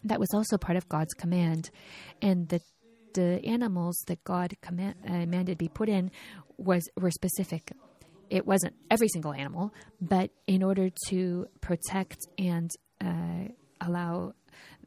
That 0.04 0.20
was 0.20 0.30
also 0.34 0.58
part 0.58 0.78
of 0.78 0.88
God's 0.90 1.14
command. 1.14 1.70
And 2.22 2.48
the, 2.50 2.62
the 3.14 3.44
animals 3.46 3.98
that 4.08 4.24
God 4.24 4.54
command, 4.62 4.96
uh, 5.06 5.22
commanded 5.22 5.58
be 5.58 5.68
put 5.70 5.90
in 5.90 6.12
was 6.58 6.88
were 7.00 7.12
specific. 7.12 7.72
It 8.30 8.46
wasn't 8.46 8.76
every 8.92 9.08
single 9.08 9.34
animal, 9.34 9.74
but 10.02 10.32
in 10.48 10.64
order 10.64 10.90
to 11.08 11.48
protect 11.62 12.28
and 12.38 12.70
uh, 13.04 13.50
allow 13.80 14.34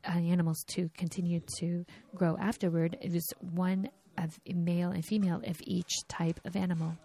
uh, 0.07 0.13
animals 0.13 0.63
to 0.69 0.91
continue 0.97 1.41
to 1.59 1.85
grow 2.15 2.37
afterward, 2.39 2.97
it 3.01 3.13
was 3.13 3.27
one 3.41 3.89
of 4.19 4.39
male 4.47 4.91
and 4.91 5.05
female 5.05 5.41
of 5.47 5.61
each 5.65 6.07
type 6.09 6.41
of 6.45 6.57
animal. 6.57 6.97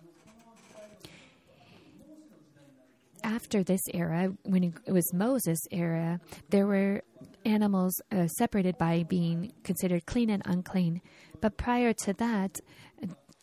After 3.25 3.63
this 3.63 3.81
era, 3.91 4.31
when 4.43 4.63
it 4.63 4.91
was 4.91 5.11
Moses' 5.11 5.57
era, 5.71 6.19
there 6.51 6.67
were 6.67 7.01
animals 7.43 7.99
uh, 8.11 8.27
separated 8.27 8.77
by 8.77 9.01
being 9.01 9.51
considered 9.63 10.05
clean 10.05 10.29
and 10.29 10.43
unclean. 10.45 11.01
But 11.41 11.57
prior 11.57 11.91
to 12.03 12.13
that, 12.13 12.59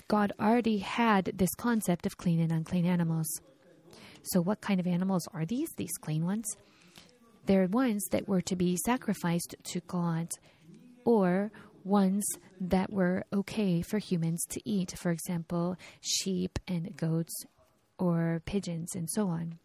God 0.06 0.32
already 0.38 0.78
had 0.78 1.32
this 1.34 1.52
concept 1.56 2.06
of 2.06 2.16
clean 2.16 2.38
and 2.38 2.52
unclean 2.52 2.86
animals. 2.86 3.26
So, 4.22 4.40
what 4.40 4.60
kind 4.60 4.78
of 4.78 4.86
animals 4.86 5.26
are 5.34 5.44
these? 5.44 5.68
These 5.76 5.98
clean 6.00 6.24
ones? 6.24 6.56
They're 7.46 7.66
ones 7.66 8.04
that 8.12 8.28
were 8.28 8.42
to 8.42 8.54
be 8.54 8.76
sacrificed 8.76 9.56
to 9.72 9.80
God 9.88 10.28
or 11.04 11.50
ones 11.82 12.24
that 12.60 12.92
were 12.92 13.24
okay 13.32 13.82
for 13.82 13.98
humans 13.98 14.44
to 14.50 14.60
eat, 14.64 14.96
for 14.96 15.10
example, 15.10 15.76
sheep 16.00 16.60
and 16.68 16.96
goats 16.96 17.34
or 17.98 18.42
pigeons 18.46 18.94
and 18.94 19.10
so 19.10 19.26
on. 19.26 19.58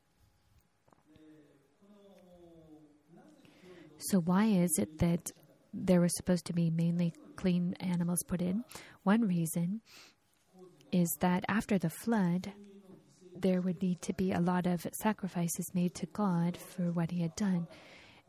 So, 3.99 4.19
why 4.19 4.45
is 4.45 4.77
it 4.77 4.99
that 4.99 5.31
there 5.73 6.01
was 6.01 6.15
supposed 6.15 6.45
to 6.45 6.53
be 6.53 6.69
mainly 6.69 7.13
clean 7.35 7.73
animals 7.79 8.23
put 8.27 8.41
in? 8.41 8.63
One 9.03 9.27
reason 9.27 9.81
is 10.91 11.09
that 11.19 11.43
after 11.47 11.77
the 11.77 11.89
flood, 11.89 12.53
there 13.35 13.61
would 13.61 13.81
need 13.81 14.01
to 14.03 14.13
be 14.13 14.31
a 14.31 14.39
lot 14.39 14.65
of 14.65 14.87
sacrifices 15.01 15.73
made 15.73 15.93
to 15.95 16.05
God 16.07 16.57
for 16.57 16.91
what 16.91 17.11
he 17.11 17.21
had 17.21 17.35
done. 17.35 17.67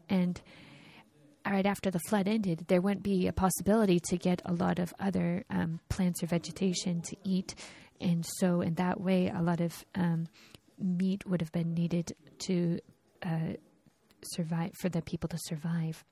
And 0.08 0.40
right 1.46 1.66
after 1.66 1.90
the 1.90 2.00
flood 2.00 2.28
ended, 2.28 2.64
there 2.68 2.80
wouldn't 2.80 3.02
be 3.02 3.26
a 3.26 3.32
possibility 3.32 4.00
to 4.08 4.16
get 4.16 4.42
a 4.44 4.52
lot 4.52 4.78
of 4.78 4.94
other 4.98 5.44
um, 5.50 5.80
plants 5.88 6.22
or 6.22 6.26
vegetation 6.26 7.00
to 7.02 7.16
eat. 7.24 7.54
And 8.00 8.24
so, 8.38 8.60
in 8.60 8.74
that 8.74 9.00
way, 9.00 9.28
a 9.28 9.42
lot 9.42 9.60
of 9.60 9.84
um, 9.94 10.28
meat 10.78 11.26
would 11.26 11.40
have 11.40 11.52
been 11.52 11.74
needed 11.74 12.14
to 12.40 12.78
uh, 13.22 13.54
survive, 14.22 14.72
for 14.80 14.88
the 14.88 15.02
people 15.02 15.28
to 15.28 15.38
survive. 15.38 16.04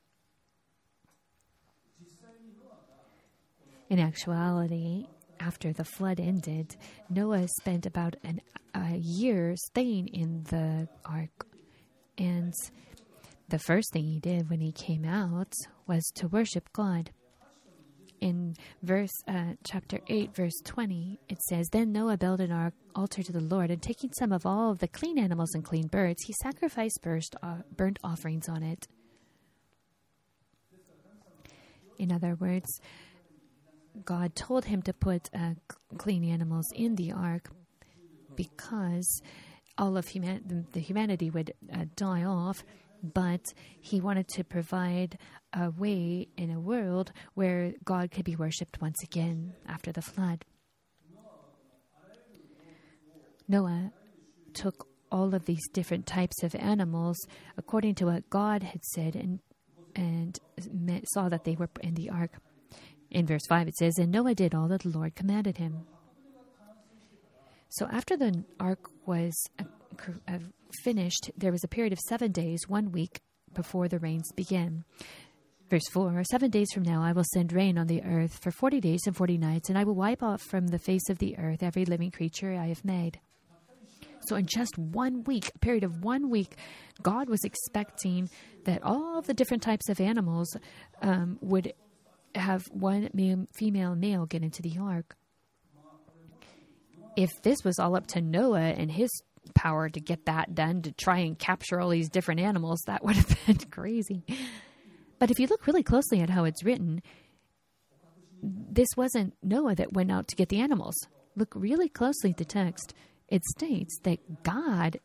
In 3.89 4.01
actuality, 4.01 5.07
after 5.39 5.73
the 5.73 5.85
flood 5.85 6.19
ended, 6.19 6.77
Noah 7.09 7.47
spent 7.61 7.87
about 7.87 8.17
an, 8.25 8.41
a 8.75 8.97
year 8.97 9.55
staying 9.57 10.09
in 10.09 10.43
the 10.45 10.89
ark. 11.05 11.47
And 12.19 12.53
the 13.49 13.59
first 13.59 13.93
thing 13.93 14.05
he 14.05 14.19
did 14.19 14.51
when 14.51 14.61
he 14.61 14.73
came 14.73 15.05
out 15.05 15.53
was 15.87 16.03
to 16.17 16.29
worship 16.29 16.69
God. 16.73 17.11
In 18.21 18.57
verse 18.83 19.13
uh, 19.29 19.53
chapter 19.65 20.01
8, 20.09 20.35
verse 20.35 20.59
20, 20.65 21.21
it 21.29 21.43
says, 21.43 21.69
Then 21.71 21.93
Noah 21.93 22.17
built 22.17 22.41
an 22.41 22.51
ark 22.51 22.75
altar 22.95 23.23
to 23.23 23.33
the 23.33 23.41
Lord, 23.41 23.71
and 23.71 23.83
taking 23.83 24.11
some 24.13 24.33
of 24.33 24.47
all 24.47 24.71
of 24.71 24.79
the 24.79 24.89
clean 24.89 25.19
animals 25.19 25.55
and 25.55 25.65
clean 25.65 25.87
birds, 25.87 26.23
he 26.27 26.35
sacrificed 26.43 27.01
burst, 27.03 27.37
uh, 27.43 27.59
burnt 27.77 27.99
offerings 28.03 28.49
on 28.49 28.63
it. 28.63 28.87
In 31.99 32.13
other 32.13 32.35
words, 32.35 32.81
God 34.05 34.35
told 34.35 34.67
him 34.67 34.83
to 34.83 34.93
put 34.93 35.29
uh, 35.35 35.55
clean 35.99 36.25
animals 36.25 36.67
in 36.75 36.97
the 36.97 37.13
ark 37.13 37.51
because 38.35 39.23
all 39.79 39.97
of 39.97 40.09
human- 40.09 40.67
the 40.73 40.81
humanity 40.81 41.31
would 41.31 41.53
uh, 41.73 41.85
die 41.97 42.25
off, 42.25 42.65
but 43.03 43.53
he 43.81 44.01
wanted 44.01 44.29
to 44.29 44.45
provide 44.45 45.19
a 45.57 45.71
way 45.71 46.29
in 46.37 46.51
a 46.51 46.61
world 46.61 47.13
where 47.35 47.73
God 47.85 48.11
could 48.11 48.25
be 48.25 48.37
worshipped 48.37 48.81
once 48.81 49.03
again 49.03 49.55
after 49.67 49.91
the 49.91 50.03
flood. 50.03 50.45
Noah 53.49 53.93
took 54.53 54.89
all 55.11 55.35
of 55.35 55.45
these 55.47 55.69
different 55.73 56.07
types 56.07 56.43
of 56.43 56.55
animals 56.57 57.17
according 57.57 57.95
to 57.95 58.07
what 58.07 58.29
God 58.29 58.63
had 58.63 58.85
said 58.85 59.15
and 59.15 59.41
and 59.95 60.39
saw 61.15 61.29
that 61.31 61.45
they 61.45 61.57
were 61.57 61.71
in 61.81 61.95
the 61.95 62.11
ark. 62.11 62.33
In 63.11 63.25
verse 63.25 63.47
5 63.49 63.69
it 63.69 63.77
says, 63.77 63.99
And 63.99 64.13
Noah 64.13 64.35
did 64.35 64.55
all 64.55 64.69
that 64.69 64.83
the 64.83 64.91
Lord 64.91 65.15
commanded 65.15 65.57
him. 65.57 65.87
So 67.71 67.87
after 67.91 68.17
the 68.17 68.45
ark 68.61 68.91
was 69.07 69.35
uh, 69.59 69.65
uh, 70.29 70.39
finished, 70.83 71.31
there 71.37 71.53
was 71.53 71.65
a 71.65 71.69
period 71.69 71.95
of 71.95 71.99
seven 72.01 72.31
days, 72.33 72.69
one 72.69 72.93
week 72.93 73.21
before 73.55 73.89
the 73.89 73.99
rains 73.99 74.31
began. 74.33 74.85
Verse 75.69 75.89
4 75.93 76.23
Seven 76.31 76.51
days 76.51 76.69
from 76.73 76.85
now 76.85 77.03
I 77.03 77.13
will 77.13 77.25
send 77.33 77.53
rain 77.53 77.77
on 77.77 77.89
the 77.89 78.03
earth 78.05 78.39
for 78.41 78.53
forty 78.53 78.81
days 78.81 79.01
and 79.07 79.17
forty 79.17 79.37
nights, 79.37 79.69
and 79.69 79.77
I 79.77 79.85
will 79.85 79.97
wipe 79.97 80.23
off 80.23 80.41
from 80.43 80.69
the 80.69 80.79
face 80.79 81.09
of 81.11 81.19
the 81.19 81.37
earth 81.39 81.63
every 81.63 81.85
living 81.85 82.13
creature 82.13 82.55
I 82.55 82.69
have 82.69 82.85
made. 82.85 83.19
So, 84.29 84.37
in 84.37 84.47
just 84.47 84.79
one 84.79 85.25
week, 85.25 85.51
a 85.55 85.59
period 85.59 85.85
of 85.85 86.05
one 86.05 86.31
week, 86.31 86.57
God 87.03 87.29
was 87.29 87.45
expecting 87.45 88.31
that 88.65 88.83
all 88.83 89.23
the 89.23 89.35
different 89.35 89.63
types 89.63 89.89
of 89.89 90.01
animals 90.01 90.57
um, 91.03 91.39
would 91.41 91.73
have 92.35 92.63
one 92.71 93.09
male, 93.13 93.47
female 93.57 93.95
male 93.95 94.27
get 94.27 94.43
into 94.43 94.63
the 94.63 94.79
ark. 94.81 95.17
If 97.17 97.31
this 97.43 97.59
was 97.65 97.79
all 97.79 97.97
up 97.97 98.07
to 98.09 98.21
Noah 98.21 98.61
and 98.61 98.91
his 98.91 99.11
power 99.55 99.89
to 99.89 100.01
get 100.01 100.27
that 100.27 100.55
done, 100.55 100.83
to 100.83 100.93
try 100.93 101.19
and 101.19 101.39
capture 101.39 101.81
all 101.81 101.89
these 101.89 102.09
different 102.09 102.41
animals, 102.41 102.83
that 102.87 103.05
would 103.05 103.17
have 103.17 103.47
been 103.47 103.57
crazy. 103.71 104.23
But 105.19 105.31
if 105.31 105.39
you 105.39 105.47
look 105.47 105.67
really 105.67 105.83
closely 105.83 106.21
at 106.21 106.31
how 106.31 106.45
it's 106.45 106.65
written, 106.65 107.03
this 108.43 108.89
wasn't 108.97 109.35
Noah 109.43 109.75
that 109.75 109.93
went 109.93 110.13
out 110.13 110.29
to 110.29 110.37
get 110.37 110.49
the 110.49 110.61
animals. 110.61 110.95
Look 111.35 111.53
really 111.55 111.89
closely 111.89 112.31
at 112.31 112.37
the 112.37 112.45
text. 112.45 112.95
It 113.29 113.45
states 113.45 113.99
that 114.05 114.43
God 114.43 115.01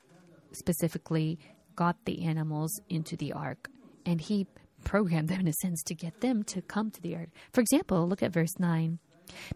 specifically 0.52 1.40
got 1.76 2.06
the 2.06 2.24
animals 2.24 2.80
into 2.90 3.16
the 3.16 3.34
ark, 3.34 3.70
and 4.06 4.20
he 4.22 4.48
programmed 4.84 5.30
them 5.30 5.40
in 5.40 5.48
a 5.48 5.54
sense 5.54 5.82
to 5.84 5.96
get 5.96 6.22
them 6.22 6.44
to 6.44 6.62
come 6.62 6.92
to 6.92 7.02
the 7.02 7.16
ark. 7.16 7.30
For 7.54 7.62
example, 7.62 8.08
look 8.08 8.22
at 8.22 8.34
verse 8.34 8.60
9. 8.60 9.00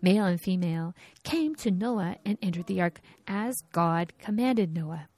Male 0.02 0.26
and 0.26 0.42
female 0.42 0.94
came 1.24 1.56
to 1.56 1.72
Noah 1.72 2.18
and 2.26 2.38
entered 2.42 2.68
the 2.68 2.82
ark 2.82 3.02
as 3.28 3.56
God 3.74 4.14
commanded 4.20 4.74
Noah. 4.74 5.10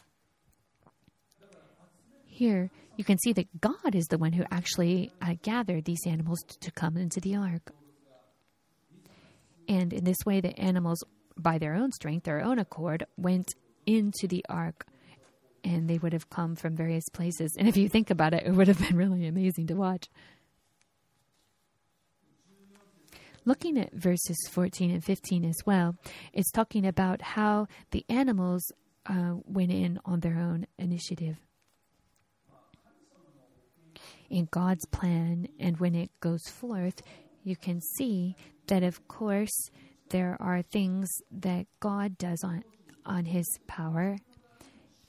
Here, 2.26 2.72
you 2.98 3.04
can 3.04 3.20
see 3.20 3.32
that 3.34 3.62
God 3.62 3.94
is 3.94 4.08
the 4.08 4.18
one 4.18 4.34
who 4.34 4.44
actually 4.52 5.12
uh, 5.22 5.36
gathered 5.44 5.86
these 5.86 6.06
animals 6.06 6.40
to 6.60 6.72
come 6.72 6.98
into 6.98 7.22
the 7.22 7.36
ark. 7.36 7.72
And 9.70 9.94
in 9.94 10.04
this 10.04 10.18
way, 10.26 10.42
the 10.42 10.58
animals, 10.60 11.04
by 11.38 11.60
their 11.60 11.76
own 11.76 11.92
strength, 11.92 12.24
their 12.24 12.42
own 12.42 12.58
accord, 12.58 13.06
went 13.16 13.54
into 13.86 14.28
the 14.28 14.44
ark. 14.50 14.88
And 15.64 15.88
they 15.88 16.00
would 16.00 16.14
have 16.14 16.30
come 16.30 16.56
from 16.56 16.76
various 16.76 17.08
places. 17.10 17.56
And 17.58 17.68
if 17.68 17.78
you 17.78 17.88
think 17.88 18.10
about 18.10 18.34
it, 18.34 18.44
it 18.46 18.52
would 18.52 18.68
have 18.68 18.80
been 18.80 18.98
really 18.98 19.28
amazing 19.28 19.68
to 19.68 19.76
watch. 19.76 20.08
Looking 23.46 23.78
at 23.78 23.94
verses 23.94 24.38
14 24.52 24.92
and 24.92 25.04
15 25.04 25.46
as 25.46 25.58
well, 25.66 25.96
it's 26.34 26.52
talking 26.52 26.86
about 26.86 27.22
how 27.22 27.68
the 27.92 28.06
animals 28.10 28.72
uh, 29.06 29.36
went 29.46 29.72
in 29.72 30.00
on 30.04 30.20
their 30.20 30.38
own 30.38 30.68
initiative 30.78 31.38
in 34.30 34.48
God's 34.52 34.86
plan 34.86 35.48
and 35.60 35.80
when 35.80 35.96
it 35.96 36.12
goes 36.20 36.44
forth, 36.48 37.02
you 37.44 37.56
can 37.56 37.82
see 37.82 38.36
that, 38.68 38.84
of 38.84 39.08
course, 39.08 39.70
there 40.10 40.38
are 40.40 40.62
things 40.62 41.10
that 41.32 41.66
God 41.80 42.18
does 42.18 42.44
on, 42.44 42.64
on 43.06 43.26
His 43.26 43.48
power, 43.68 44.18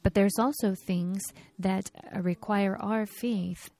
but 0.03 0.15
there's 0.15 0.39
also 0.39 0.75
things 0.75 1.23
that 1.59 1.91
require 2.15 2.77
our 2.81 3.07
faith 3.07 3.71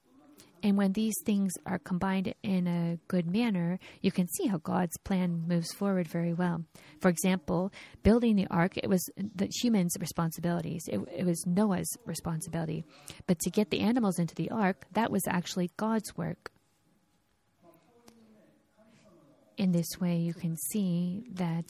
and 0.63 0.77
when 0.77 0.93
these 0.93 1.15
things 1.25 1.53
are 1.67 1.79
combined 1.79 2.35
in 2.43 2.67
a 2.67 2.99
good 3.09 3.27
manner, 3.27 3.79
you 4.01 4.11
can 4.11 4.29
see 4.29 4.47
how 4.47 4.59
God's 4.59 4.97
plan 4.99 5.45
moves 5.47 5.73
forward 5.73 6.09
very 6.09 6.33
well. 6.33 6.65
For 7.01 7.09
example, 7.09 7.73
building 8.03 8.37
the 8.37 8.47
ark, 8.51 8.77
it 8.77 8.89
was 8.89 9.09
the 9.17 9.49
humans' 9.63 9.97
responsibilities. 10.01 10.83
It, 10.89 11.01
it 11.17 11.25
was 11.25 11.45
Noah's 11.47 11.97
responsibility. 12.07 12.85
But 13.27 13.39
to 13.41 13.51
get 13.51 13.71
the 13.71 13.81
animals 13.81 14.19
into 14.19 14.35
the 14.35 14.51
ark, 14.51 14.87
that 14.93 15.13
was 15.13 15.23
actually 15.29 15.71
God's 15.77 16.17
work. 16.17 16.51
In 19.57 19.73
this 19.73 20.01
way, 20.01 20.17
you 20.17 20.35
can 20.35 20.57
see 20.57 21.25
that 21.35 21.65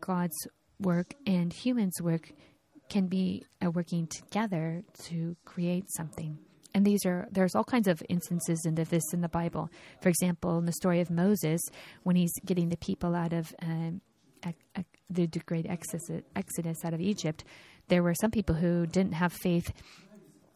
God's 0.00 0.36
work 0.80 1.14
and 1.26 1.52
humans' 1.52 2.00
work 2.02 2.32
can 2.88 3.06
be 3.06 3.44
working 3.62 4.06
together 4.06 4.82
to 5.04 5.36
create 5.44 5.86
something. 5.90 6.38
And 6.76 6.84
these 6.84 7.06
are 7.06 7.26
there's 7.32 7.54
all 7.54 7.64
kinds 7.64 7.88
of 7.88 8.02
instances 8.10 8.62
of 8.66 8.90
this 8.90 9.14
in 9.14 9.22
the 9.22 9.30
Bible. 9.30 9.70
For 10.02 10.10
example, 10.10 10.58
in 10.58 10.66
the 10.66 10.72
story 10.72 11.00
of 11.00 11.08
Moses, 11.08 11.62
when 12.02 12.16
he's 12.16 12.34
getting 12.44 12.68
the 12.68 12.76
people 12.76 13.14
out 13.14 13.32
of 13.32 13.54
um, 13.62 14.02
the 15.08 15.26
great 15.46 15.64
exodus 15.66 16.84
out 16.84 16.92
of 16.92 17.00
Egypt, 17.00 17.44
there 17.88 18.02
were 18.02 18.12
some 18.14 18.30
people 18.30 18.56
who 18.56 18.86
didn't 18.86 19.14
have 19.14 19.32
faith 19.32 19.72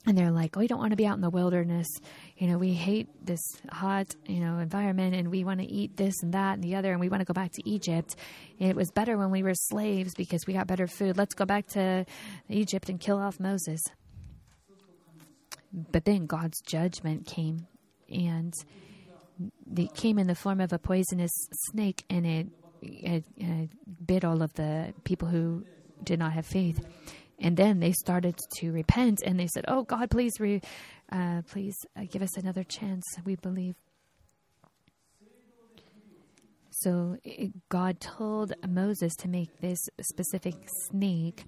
and 0.05 0.17
they're 0.17 0.31
like, 0.31 0.59
"Oh, 0.59 0.61
we 0.61 0.67
don't 0.67 0.79
want 0.79 0.91
to 0.91 0.97
be 0.97 1.07
out 1.07 1.15
in 1.15 1.23
the 1.23 1.31
wilderness. 1.31 1.89
You 2.37 2.49
know, 2.49 2.59
we 2.59 2.75
hate 2.75 3.09
this 3.25 3.41
hot, 3.73 4.15
you 4.27 4.41
know, 4.41 4.59
environment, 4.59 5.15
and 5.15 5.31
we 5.31 5.45
want 5.45 5.61
to 5.61 5.67
eat 5.67 5.97
this 5.97 6.23
and 6.23 6.35
that 6.35 6.53
and 6.53 6.63
the 6.63 6.75
other, 6.75 6.93
and 6.93 7.01
we 7.01 7.09
want 7.09 7.23
to 7.23 7.27
go 7.27 7.33
back 7.33 7.53
to 7.53 7.67
Egypt. 7.67 8.15
It 8.59 8.77
was 8.77 8.91
better 8.91 9.17
when 9.17 9.31
we 9.31 9.43
were 9.43 9.55
slaves 9.55 10.13
because 10.15 10.47
we 10.47 10.53
got 10.53 10.67
better 10.67 10.87
food. 10.87 11.17
Let's 11.17 11.35
go 11.35 11.47
back 11.47 11.67
to 11.69 12.05
Egypt 12.51 12.91
and 12.91 13.01
kill 13.01 13.17
off 13.17 13.41
Moses." 13.41 13.81
But 15.73 16.05
then 16.05 16.27
God's 16.27 16.61
judgment 16.63 17.27
came, 17.27 17.67
and 18.09 18.53
it 19.77 19.95
came 19.95 20.19
in 20.19 20.27
the 20.27 20.35
form 20.35 20.61
of 20.61 20.73
a 20.73 20.79
poisonous 20.79 21.33
snake, 21.71 22.05
and 22.11 22.27
it, 22.27 22.47
it, 22.83 23.25
it 23.37 23.71
bit 24.07 24.25
all 24.25 24.43
of 24.43 24.53
the 24.55 24.93
people 25.05 25.29
who 25.29 25.65
did 26.03 26.19
not 26.19 26.33
have 26.33 26.47
faith. 26.47 26.85
And 27.39 27.57
then 27.57 27.81
they 27.81 27.93
started 27.93 28.37
to 28.59 28.71
repent, 28.73 29.23
and 29.25 29.39
they 29.39 29.47
said, 29.47 29.65
"Oh 29.69 29.85
God, 29.85 30.11
please, 30.11 30.33
re, 30.39 30.61
uh, 31.11 31.43
please 31.49 31.77
uh, 31.97 32.03
give 32.11 32.23
us 32.23 32.37
another 32.37 32.65
chance. 32.65 33.05
We 33.25 33.37
believe." 33.37 33.77
So 36.71 37.17
it, 37.25 37.53
God 37.69 38.01
told 38.01 38.55
Moses 38.67 39.15
to 39.17 39.29
make 39.29 39.61
this 39.61 39.79
specific 40.01 40.55
snake 40.89 41.45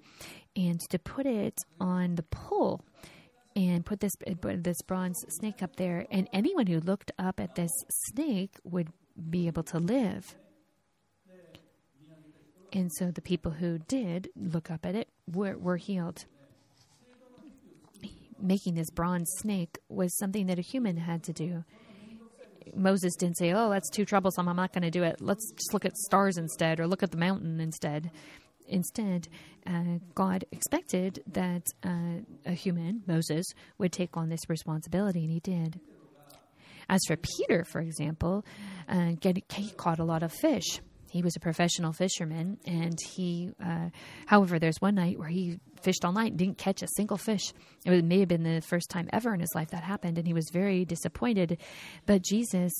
and 0.55 0.79
to 0.91 0.99
put 0.99 1.25
it 1.25 1.55
on 1.79 2.15
the 2.15 2.23
pole 2.23 2.81
and 3.55 3.85
put 3.85 3.99
this 3.99 4.13
this 4.41 4.81
bronze 4.81 5.23
snake 5.29 5.61
up 5.61 5.75
there, 5.75 6.05
and 6.11 6.27
anyone 6.33 6.67
who 6.67 6.79
looked 6.79 7.11
up 7.19 7.39
at 7.39 7.55
this 7.55 7.71
snake 8.05 8.55
would 8.63 8.89
be 9.29 9.47
able 9.47 9.63
to 9.63 9.79
live. 9.79 10.35
And 12.71 12.91
so 12.91 13.11
the 13.11 13.21
people 13.21 13.51
who 13.51 13.77
did 13.77 14.29
look 14.35 14.71
up 14.71 14.85
at 14.85 14.95
it 14.95 15.07
were, 15.31 15.55
were 15.57 15.77
healed. 15.77 16.25
Making 18.41 18.73
this 18.73 18.89
bronze 18.89 19.31
snake 19.37 19.77
was 19.89 20.17
something 20.17 20.47
that 20.47 20.57
a 20.57 20.63
human 20.63 20.97
had 20.97 21.23
to 21.23 21.33
do. 21.33 21.63
Moses 22.75 23.15
didn't 23.15 23.37
say, 23.37 23.53
Oh, 23.53 23.69
that's 23.69 23.89
too 23.89 24.05
troublesome. 24.05 24.47
I'm 24.47 24.55
not 24.55 24.73
going 24.73 24.83
to 24.83 24.89
do 24.89 25.03
it. 25.03 25.21
Let's 25.21 25.51
just 25.51 25.73
look 25.73 25.85
at 25.85 25.95
stars 25.95 26.37
instead 26.37 26.79
or 26.79 26.87
look 26.87 27.03
at 27.03 27.11
the 27.11 27.17
mountain 27.17 27.59
instead. 27.59 28.09
Instead, 28.67 29.27
uh, 29.67 29.99
God 30.15 30.45
expected 30.51 31.23
that 31.27 31.67
uh, 31.83 32.21
a 32.45 32.53
human, 32.53 33.03
Moses, 33.07 33.45
would 33.77 33.91
take 33.91 34.15
on 34.17 34.29
this 34.29 34.49
responsibility, 34.49 35.21
and 35.23 35.31
he 35.31 35.39
did. 35.39 35.79
As 36.89 37.01
for 37.07 37.15
Peter, 37.15 37.63
for 37.63 37.79
example, 37.79 38.45
uh, 38.89 39.13
he 39.53 39.69
caught 39.77 39.99
a 39.99 40.03
lot 40.03 40.23
of 40.23 40.33
fish. 40.33 40.79
He 41.11 41.21
was 41.21 41.35
a 41.35 41.39
professional 41.39 41.93
fisherman, 41.93 42.57
and 42.65 42.97
he, 43.15 43.51
uh, 43.63 43.89
however, 44.25 44.57
there's 44.57 44.81
one 44.81 44.95
night 44.95 45.19
where 45.19 45.29
he 45.29 45.59
fished 45.81 46.03
all 46.03 46.11
night 46.11 46.31
and 46.31 46.39
didn't 46.39 46.57
catch 46.57 46.81
a 46.81 46.87
single 46.97 47.17
fish. 47.17 47.53
It 47.85 48.03
may 48.03 48.19
have 48.19 48.27
been 48.27 48.43
the 48.43 48.61
first 48.61 48.89
time 48.89 49.09
ever 49.13 49.33
in 49.33 49.39
his 49.39 49.53
life 49.53 49.69
that 49.69 49.83
happened, 49.83 50.17
and 50.17 50.25
he 50.25 50.33
was 50.33 50.49
very 50.51 50.85
disappointed. 50.85 51.61
But 52.07 52.23
Jesus 52.23 52.73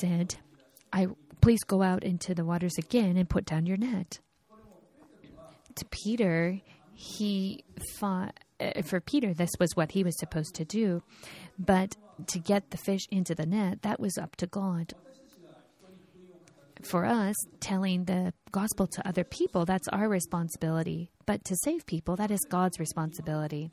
said, 0.00 0.36
"I 0.92 1.08
please 1.42 1.62
go 1.64 1.82
out 1.82 2.04
into 2.04 2.34
the 2.34 2.44
waters 2.44 2.78
again 2.78 3.18
and 3.18 3.28
put 3.28 3.44
down 3.44 3.66
your 3.66 3.76
net." 3.76 4.18
To 5.76 5.84
Peter, 5.86 6.60
he 6.94 7.64
thought, 7.98 8.38
uh, 8.58 8.82
for 8.82 9.00
Peter, 9.00 9.34
this 9.34 9.50
was 9.60 9.76
what 9.76 9.92
he 9.92 10.02
was 10.02 10.18
supposed 10.18 10.54
to 10.56 10.64
do. 10.64 11.02
But 11.58 11.96
to 12.28 12.38
get 12.38 12.70
the 12.70 12.78
fish 12.78 13.06
into 13.10 13.34
the 13.34 13.46
net, 13.46 13.82
that 13.82 14.00
was 14.00 14.16
up 14.18 14.36
to 14.36 14.46
God. 14.46 14.94
For 16.82 17.04
us, 17.04 17.34
telling 17.60 18.04
the 18.04 18.32
gospel 18.52 18.86
to 18.86 19.08
other 19.08 19.24
people, 19.24 19.64
that's 19.64 19.88
our 19.88 20.08
responsibility. 20.08 21.10
But 21.26 21.44
to 21.44 21.56
save 21.64 21.86
people, 21.86 22.16
that 22.16 22.30
is 22.30 22.46
God's 22.48 22.78
responsibility. 22.78 23.70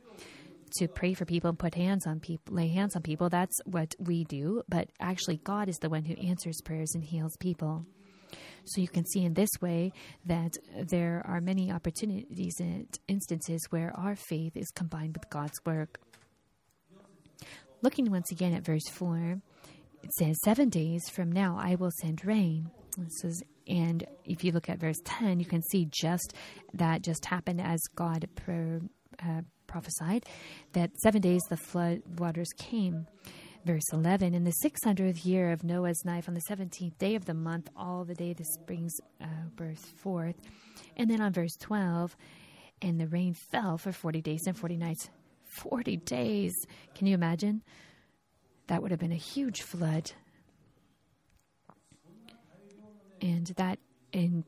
To 0.77 0.87
pray 0.87 1.13
for 1.13 1.25
people 1.25 1.49
and 1.49 1.59
put 1.59 1.75
hands 1.75 2.07
on 2.07 2.19
people, 2.19 2.55
lay 2.55 2.69
hands 2.69 2.95
on 2.95 3.03
people, 3.03 3.29
that's 3.29 3.59
what 3.65 3.93
we 3.99 4.23
do. 4.23 4.63
But 4.67 4.89
actually, 4.99 5.37
God 5.43 5.69
is 5.69 5.77
the 5.77 5.89
one 5.89 6.03
who 6.03 6.15
answers 6.15 6.61
prayers 6.63 6.91
and 6.95 7.03
heals 7.03 7.37
people. 7.39 7.85
So 8.65 8.81
you 8.81 8.87
can 8.87 9.05
see 9.05 9.23
in 9.23 9.33
this 9.33 9.49
way 9.61 9.91
that 10.25 10.57
there 10.75 11.23
are 11.25 11.41
many 11.41 11.71
opportunities 11.71 12.55
and 12.59 12.87
instances 13.07 13.65
where 13.69 13.93
our 13.97 14.15
faith 14.15 14.55
is 14.55 14.69
combined 14.71 15.15
with 15.15 15.29
God's 15.29 15.59
work. 15.65 15.99
Looking 17.81 18.09
once 18.09 18.31
again 18.31 18.53
at 18.53 18.65
verse 18.65 18.87
4, 18.89 19.41
it 20.03 20.13
says, 20.13 20.37
Seven 20.43 20.69
days 20.69 21.01
from 21.09 21.31
now 21.31 21.57
I 21.59 21.75
will 21.75 21.91
send 22.01 22.25
rain. 22.25 22.69
This 22.97 23.23
is, 23.23 23.43
and 23.67 24.05
if 24.25 24.43
you 24.43 24.51
look 24.51 24.69
at 24.69 24.79
verse 24.79 24.99
10, 25.03 25.39
you 25.39 25.45
can 25.45 25.61
see 25.63 25.87
just 25.89 26.33
that 26.73 27.01
just 27.01 27.25
happened 27.25 27.59
as 27.59 27.79
God 27.95 28.27
pro, 28.35 28.81
uh, 29.21 29.41
prophesied, 29.67 30.25
that 30.73 30.91
seven 31.01 31.21
days 31.21 31.41
the 31.49 31.57
flood 31.57 32.01
waters 32.17 32.49
came. 32.57 33.07
Verse 33.65 33.93
11 33.93 34.33
In 34.33 34.43
the 34.43 34.53
600th 34.61 35.25
year 35.25 35.51
of 35.51 35.63
Noah's 35.63 36.03
life, 36.05 36.27
on 36.27 36.33
the 36.33 36.41
17th 36.49 36.97
day 36.97 37.15
of 37.15 37.23
the 37.23 37.33
month, 37.33 37.69
all 37.77 38.03
the 38.03 38.13
day 38.13 38.33
the 38.33 38.43
springs 38.43 38.93
uh, 39.21 39.25
burst 39.55 39.85
forth. 39.97 40.35
And 40.97 41.09
then 41.09 41.21
on 41.21 41.31
verse 41.31 41.55
12, 41.59 42.17
and 42.81 42.99
the 42.99 43.07
rain 43.07 43.33
fell 43.33 43.77
for 43.77 43.93
40 43.93 44.21
days 44.21 44.41
and 44.47 44.57
40 44.57 44.75
nights. 44.75 45.09
40 45.45 45.97
days. 45.97 46.53
Can 46.93 47.07
you 47.07 47.13
imagine? 47.13 47.63
That 48.67 48.81
would 48.81 48.91
have 48.91 48.99
been 48.99 49.13
a 49.13 49.15
huge 49.15 49.61
flood. 49.61 50.11
And 53.21 53.47
that, 53.55 53.79
and 54.11 54.43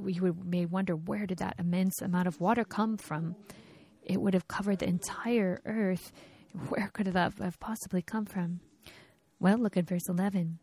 we 0.00 0.18
would, 0.20 0.46
may 0.46 0.64
wonder 0.64 0.96
where 0.96 1.26
did 1.26 1.38
that 1.38 1.56
immense 1.58 2.00
amount 2.00 2.28
of 2.28 2.40
water 2.40 2.64
come 2.64 2.96
from? 2.96 3.36
It 4.02 4.18
would 4.18 4.32
have 4.32 4.48
covered 4.48 4.78
the 4.78 4.88
entire 4.88 5.60
earth 5.66 6.12
where 6.68 6.90
could 6.92 7.06
that 7.06 7.34
have 7.38 7.60
possibly 7.60 8.02
come 8.02 8.24
from? 8.24 8.60
Well, 9.40 9.58
look 9.58 9.76
at 9.76 9.88
verse 9.88 10.08
11. 10.08 10.58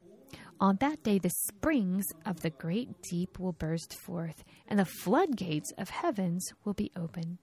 On 0.60 0.78
that 0.80 1.04
day, 1.04 1.20
the 1.20 1.32
springs 1.48 2.06
of 2.26 2.42
the 2.42 2.50
great 2.50 2.90
deep 3.10 3.40
will 3.40 3.52
burst 3.52 3.94
forth, 3.94 4.44
and 4.68 4.80
the 4.80 4.86
floodgates 4.86 5.72
of 5.78 5.90
heavens 5.90 6.46
will 6.64 6.74
be 6.74 6.92
open. 6.96 7.40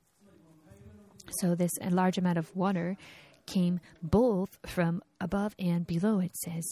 So, 1.40 1.54
this 1.54 1.72
large 1.90 2.18
amount 2.18 2.38
of 2.38 2.54
water 2.56 2.96
came 3.46 3.80
both 4.02 4.58
from 4.66 5.02
above 5.20 5.54
and 5.58 5.86
below, 5.86 6.20
it 6.20 6.36
says. 6.36 6.64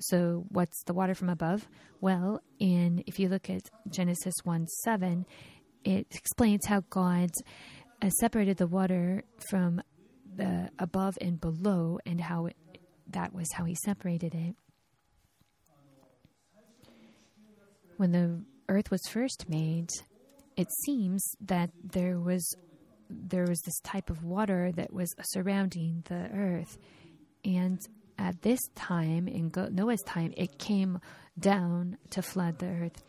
So, 0.00 0.46
what's 0.48 0.82
the 0.84 0.94
water 0.94 1.14
from 1.14 1.28
above? 1.28 1.68
Well, 2.00 2.40
in 2.58 3.04
if 3.06 3.18
you 3.18 3.28
look 3.28 3.50
at 3.50 3.70
Genesis 3.90 4.34
1 4.44 4.66
7, 4.84 5.26
it 5.84 6.06
explains 6.12 6.66
how 6.66 6.82
God 6.88 7.30
uh, 8.02 8.08
separated 8.08 8.56
the 8.56 8.66
water 8.66 9.24
from 9.50 9.82
the 10.40 10.70
above 10.78 11.16
and 11.20 11.40
below 11.40 11.98
and 12.06 12.20
how 12.20 12.46
it, 12.46 12.56
that 13.08 13.32
was 13.32 13.52
how 13.52 13.64
he 13.64 13.74
separated 13.74 14.34
it. 14.34 14.54
When 17.96 18.12
the 18.12 18.42
earth 18.68 18.90
was 18.90 19.02
first 19.08 19.46
made, 19.48 19.90
it 20.56 20.68
seems 20.84 21.22
that 21.40 21.70
there 21.82 22.18
was 22.18 22.56
there 23.08 23.44
was 23.46 23.60
this 23.62 23.80
type 23.80 24.08
of 24.08 24.22
water 24.22 24.70
that 24.72 24.92
was 24.92 25.12
surrounding 25.22 26.04
the 26.08 26.30
earth, 26.32 26.78
and 27.44 27.78
at 28.18 28.42
this 28.42 28.60
time 28.74 29.26
in 29.26 29.50
Noah's 29.72 30.02
time, 30.02 30.32
it 30.36 30.58
came 30.58 31.00
down 31.38 31.96
to 32.10 32.22
flood 32.22 32.58
the 32.58 32.66
earth. 32.66 33.02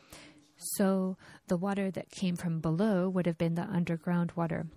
So 0.57 1.17
the 1.47 1.57
water 1.57 1.91
that 1.91 2.11
came 2.11 2.35
from 2.35 2.59
below 2.59 3.09
would 3.09 3.25
have 3.25 3.37
been 3.37 3.55
the 3.55 3.63
underground 3.63 4.31
water. 4.35 4.67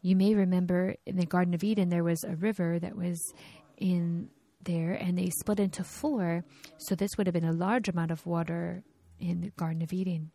You 0.00 0.16
may 0.16 0.34
remember 0.34 0.94
in 1.06 1.16
the 1.16 1.26
Garden 1.26 1.54
of 1.54 1.64
Eden, 1.64 1.88
there 1.88 2.04
was 2.04 2.22
a 2.24 2.36
river 2.36 2.78
that 2.78 2.96
was 2.96 3.20
in 3.76 4.30
there, 4.62 4.92
and 4.92 5.18
they 5.18 5.30
split 5.30 5.60
into 5.60 5.84
four. 5.84 6.44
So 6.78 6.94
this 6.94 7.16
would 7.16 7.26
have 7.26 7.34
been 7.34 7.44
a 7.44 7.52
large 7.52 7.88
amount 7.88 8.10
of 8.10 8.26
water 8.26 8.82
in 9.18 9.40
the 9.40 9.50
Garden 9.50 9.82
of 9.82 9.92
Eden. 9.92 10.30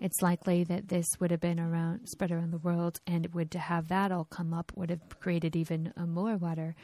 It's 0.00 0.22
likely 0.22 0.64
that 0.64 0.88
this 0.88 1.06
would 1.18 1.30
have 1.30 1.40
been 1.40 1.60
around 1.60 2.08
spread 2.08 2.32
around 2.32 2.50
the 2.50 2.58
world, 2.58 3.00
and 3.06 3.32
would 3.34 3.50
to 3.52 3.58
have 3.58 3.88
that 3.88 4.10
all 4.10 4.24
come 4.24 4.52
up 4.52 4.72
would 4.74 4.90
have 4.90 5.20
created 5.20 5.54
even 5.56 5.92
more 5.96 6.36
water. 6.36 6.74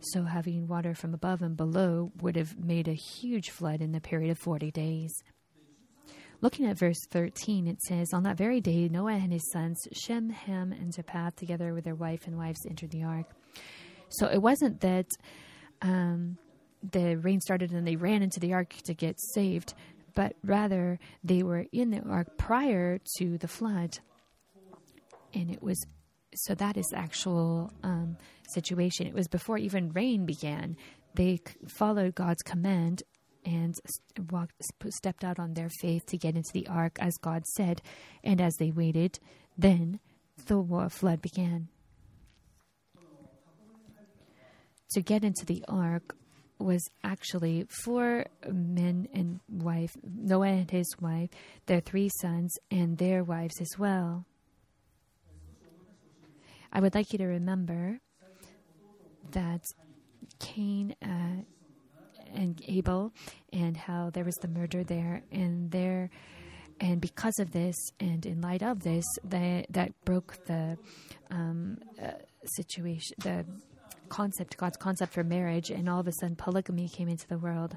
So 0.00 0.24
having 0.24 0.68
water 0.68 0.94
from 0.94 1.12
above 1.12 1.42
and 1.42 1.56
below 1.56 2.12
would 2.20 2.36
have 2.36 2.58
made 2.58 2.86
a 2.86 2.94
huge 2.94 3.50
flood 3.50 3.80
in 3.80 3.92
the 3.92 4.00
period 4.00 4.30
of 4.30 4.38
forty 4.38 4.70
days. 4.70 5.12
Looking 6.40 6.66
at 6.66 6.78
verse 6.78 7.00
13, 7.10 7.66
it 7.66 7.82
says, 7.82 8.12
On 8.12 8.22
that 8.22 8.36
very 8.36 8.60
day, 8.60 8.88
Noah 8.88 9.14
and 9.14 9.32
his 9.32 9.50
sons, 9.50 9.76
Shem, 9.92 10.30
Ham, 10.30 10.72
and 10.72 10.92
Japheth, 10.92 11.34
together 11.34 11.74
with 11.74 11.84
their 11.84 11.96
wife 11.96 12.28
and 12.28 12.38
wives, 12.38 12.64
entered 12.68 12.90
the 12.90 13.02
ark. 13.02 13.26
So 14.08 14.28
it 14.28 14.40
wasn't 14.40 14.80
that 14.80 15.06
um, 15.82 16.38
the 16.92 17.16
rain 17.16 17.40
started 17.40 17.72
and 17.72 17.84
they 17.84 17.96
ran 17.96 18.22
into 18.22 18.38
the 18.38 18.52
ark 18.52 18.72
to 18.84 18.94
get 18.94 19.20
saved, 19.20 19.74
but 20.14 20.34
rather 20.44 21.00
they 21.24 21.42
were 21.42 21.66
in 21.72 21.90
the 21.90 22.02
ark 22.08 22.36
prior 22.36 23.00
to 23.16 23.36
the 23.38 23.48
flood. 23.48 23.98
And 25.34 25.50
it 25.50 25.62
was 25.62 25.84
so 26.34 26.54
that 26.54 26.76
is 26.76 26.92
actual 26.94 27.72
um, 27.82 28.16
situation. 28.48 29.06
It 29.06 29.14
was 29.14 29.28
before 29.28 29.58
even 29.58 29.90
rain 29.90 30.24
began. 30.24 30.76
They 31.14 31.40
followed 31.66 32.14
God's 32.14 32.42
command 32.42 33.02
and 33.44 33.74
walked, 34.30 34.54
stepped 34.90 35.24
out 35.24 35.38
on 35.38 35.54
their 35.54 35.68
faith 35.80 36.06
to 36.06 36.16
get 36.16 36.36
into 36.36 36.52
the 36.52 36.66
ark 36.66 36.96
as 37.00 37.16
God 37.18 37.46
said. 37.46 37.82
And 38.22 38.40
as 38.40 38.54
they 38.58 38.70
waited, 38.70 39.18
then 39.56 40.00
the 40.46 40.88
flood 40.90 41.22
began. 41.22 41.68
To 44.92 45.02
get 45.02 45.22
into 45.22 45.44
the 45.44 45.64
ark 45.68 46.16
was 46.58 46.88
actually 47.04 47.66
four 47.84 48.26
men 48.50 49.08
and 49.12 49.40
wife, 49.48 49.96
Noah 50.02 50.48
and 50.48 50.70
his 50.70 50.88
wife, 51.00 51.30
their 51.66 51.80
three 51.80 52.10
sons, 52.20 52.56
and 52.70 52.98
their 52.98 53.22
wives 53.22 53.60
as 53.60 53.78
well. 53.78 54.24
I 56.72 56.80
would 56.80 56.94
like 56.94 57.12
you 57.12 57.18
to 57.18 57.26
remember 57.26 58.00
that 59.30 59.62
Cain 60.38 60.94
uh, 61.02 61.42
and 62.34 62.60
Abel, 62.66 63.12
and 63.52 63.76
how 63.76 64.10
there 64.10 64.24
was 64.24 64.36
the 64.36 64.48
murder 64.48 64.84
there, 64.84 65.22
and 65.32 65.70
there, 65.70 66.10
and 66.80 67.00
because 67.00 67.38
of 67.38 67.50
this, 67.52 67.76
and 68.00 68.24
in 68.26 68.40
light 68.40 68.62
of 68.62 68.82
this, 68.82 69.04
that 69.24 69.66
that 69.70 69.92
broke 70.04 70.44
the 70.46 70.76
um, 71.30 71.78
uh, 72.02 72.12
situation, 72.56 73.16
the 73.18 73.44
concept, 74.08 74.56
God's 74.56 74.76
concept 74.76 75.12
for 75.12 75.24
marriage, 75.24 75.70
and 75.70 75.88
all 75.88 76.00
of 76.00 76.08
a 76.08 76.12
sudden 76.12 76.36
polygamy 76.36 76.88
came 76.88 77.08
into 77.08 77.26
the 77.28 77.38
world, 77.38 77.76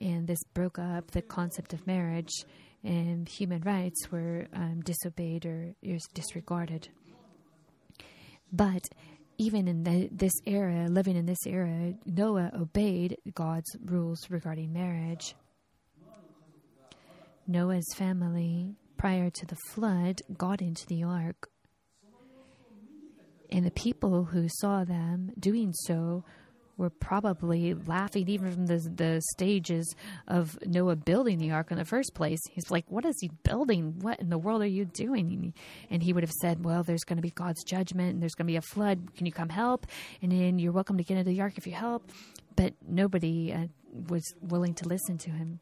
and 0.00 0.26
this 0.26 0.42
broke 0.54 0.78
up 0.78 1.10
the 1.10 1.22
concept 1.22 1.72
of 1.72 1.86
marriage, 1.86 2.44
and 2.84 3.28
human 3.28 3.60
rights 3.62 4.10
were 4.10 4.46
um, 4.54 4.80
disobeyed 4.80 5.46
or 5.46 5.74
disregarded. 6.14 6.88
But 8.52 8.88
even 9.42 9.66
in 9.66 9.82
the, 9.82 10.08
this 10.12 10.34
era, 10.46 10.86
living 10.88 11.16
in 11.16 11.26
this 11.26 11.44
era, 11.46 11.94
Noah 12.06 12.52
obeyed 12.54 13.18
God's 13.34 13.76
rules 13.84 14.30
regarding 14.30 14.72
marriage. 14.72 15.34
Noah's 17.48 17.92
family, 17.96 18.76
prior 18.96 19.30
to 19.30 19.46
the 19.46 19.56
flood, 19.70 20.22
got 20.38 20.62
into 20.62 20.86
the 20.86 21.02
ark. 21.02 21.50
And 23.50 23.66
the 23.66 23.72
people 23.72 24.24
who 24.24 24.46
saw 24.60 24.84
them 24.84 25.32
doing 25.38 25.72
so 25.72 26.24
were 26.82 26.90
probably 26.90 27.74
laughing 27.74 28.28
even 28.28 28.50
from 28.50 28.66
the, 28.66 28.78
the 28.94 29.22
stages 29.30 29.94
of 30.26 30.58
Noah 30.66 30.96
building 30.96 31.38
the 31.38 31.52
ark 31.52 31.70
in 31.70 31.78
the 31.78 31.84
first 31.84 32.12
place. 32.12 32.40
He's 32.50 32.70
like, 32.70 32.84
What 32.88 33.06
is 33.06 33.16
he 33.20 33.30
building? 33.44 34.00
What 34.00 34.20
in 34.20 34.28
the 34.28 34.36
world 34.36 34.60
are 34.62 34.66
you 34.66 34.84
doing? 34.84 35.54
And 35.88 36.02
he 36.02 36.12
would 36.12 36.24
have 36.24 36.32
said, 36.32 36.64
Well, 36.64 36.82
there's 36.82 37.04
going 37.04 37.16
to 37.16 37.22
be 37.22 37.30
God's 37.30 37.62
judgment 37.64 38.14
and 38.14 38.20
there's 38.20 38.34
going 38.34 38.46
to 38.46 38.52
be 38.52 38.56
a 38.56 38.62
flood. 38.62 39.14
Can 39.14 39.24
you 39.24 39.32
come 39.32 39.48
help? 39.48 39.86
And 40.20 40.32
then 40.32 40.58
you're 40.58 40.72
welcome 40.72 40.98
to 40.98 41.04
get 41.04 41.16
into 41.16 41.30
the 41.30 41.40
ark 41.40 41.54
if 41.56 41.66
you 41.66 41.72
help. 41.72 42.10
But 42.56 42.74
nobody 42.86 43.52
uh, 43.52 43.68
was 44.08 44.34
willing 44.42 44.74
to 44.74 44.88
listen 44.88 45.16
to 45.18 45.30
him. 45.30 45.60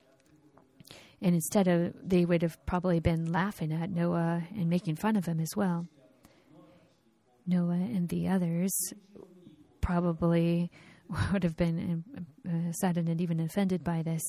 And 1.22 1.34
instead 1.34 1.68
of, 1.68 1.92
they 2.02 2.24
would 2.24 2.40
have 2.40 2.56
probably 2.64 2.98
been 2.98 3.30
laughing 3.30 3.72
at 3.72 3.90
Noah 3.90 4.42
and 4.56 4.70
making 4.70 4.96
fun 4.96 5.16
of 5.16 5.26
him 5.26 5.38
as 5.38 5.54
well. 5.54 5.86
Noah 7.46 7.74
and 7.74 8.08
the 8.08 8.28
others 8.28 8.72
probably 9.80 10.70
would 11.32 11.42
have 11.42 11.56
been 11.56 12.04
uh, 12.48 12.72
saddened 12.72 13.08
and 13.08 13.20
even 13.20 13.40
offended 13.40 13.82
by 13.82 14.02
this. 14.02 14.22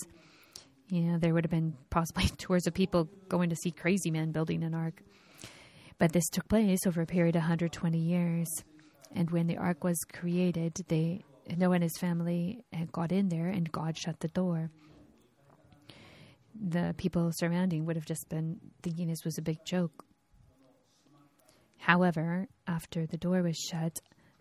You 0.90 1.02
know, 1.04 1.18
there 1.20 1.34
would 1.34 1.46
have 1.46 1.52
been 1.52 1.76
possibly 1.90 2.26
tours 2.38 2.68
of 2.68 2.74
people 2.74 3.08
going 3.30 3.50
to 3.50 3.56
see 3.56 3.72
crazy 3.72 4.12
men 4.12 4.32
building 4.32 4.64
an 4.64 4.74
ark. 4.74 5.02
But 5.98 6.12
this 6.12 6.28
took 6.30 6.48
place 6.48 6.80
over 6.88 7.02
a 7.02 7.06
period 7.06 7.36
of 7.36 7.42
120 7.42 7.98
years. 7.98 8.48
And 9.14 9.30
when 9.30 9.48
the 9.48 9.58
ark 9.58 9.84
was 9.84 9.98
created, 10.12 10.74
they 10.88 11.24
Noah 11.58 11.76
and 11.76 11.84
his 11.84 11.98
family 11.98 12.64
had 12.72 12.92
got 12.92 13.12
in 13.12 13.30
there, 13.30 13.48
and 13.48 13.72
God 13.72 13.98
shut 13.98 14.20
the 14.20 14.28
door. 14.30 14.70
The 16.56 16.94
people 16.98 17.32
surrounding 17.34 17.86
would 17.86 17.96
have 17.96 18.06
just 18.06 18.30
been 18.30 18.60
thinking 18.84 19.08
this 19.08 19.26
was 19.26 19.38
a 19.38 19.42
big 19.42 19.58
joke. 19.66 20.06
However, 21.78 22.48
after 22.68 23.06
the 23.06 23.18
door 23.18 23.42
was 23.42 23.58
shut, 23.58 24.00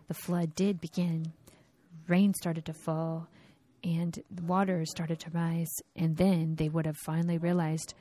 the 0.09 0.15
flood 0.15 0.55
did 0.55 0.81
begin 0.81 1.33
rain 2.09 2.35
started 2.35 2.65
to 2.67 2.73
fall, 2.73 3.29
and 3.83 4.19
the 4.31 4.43
water 4.43 4.85
started 4.85 5.21
to 5.21 5.31
rise. 5.31 5.73
And 5.97 6.17
then 6.17 6.57
they 6.57 6.69
would 6.69 6.87
have 6.87 6.97
finally 6.97 7.39
realized 7.39 7.95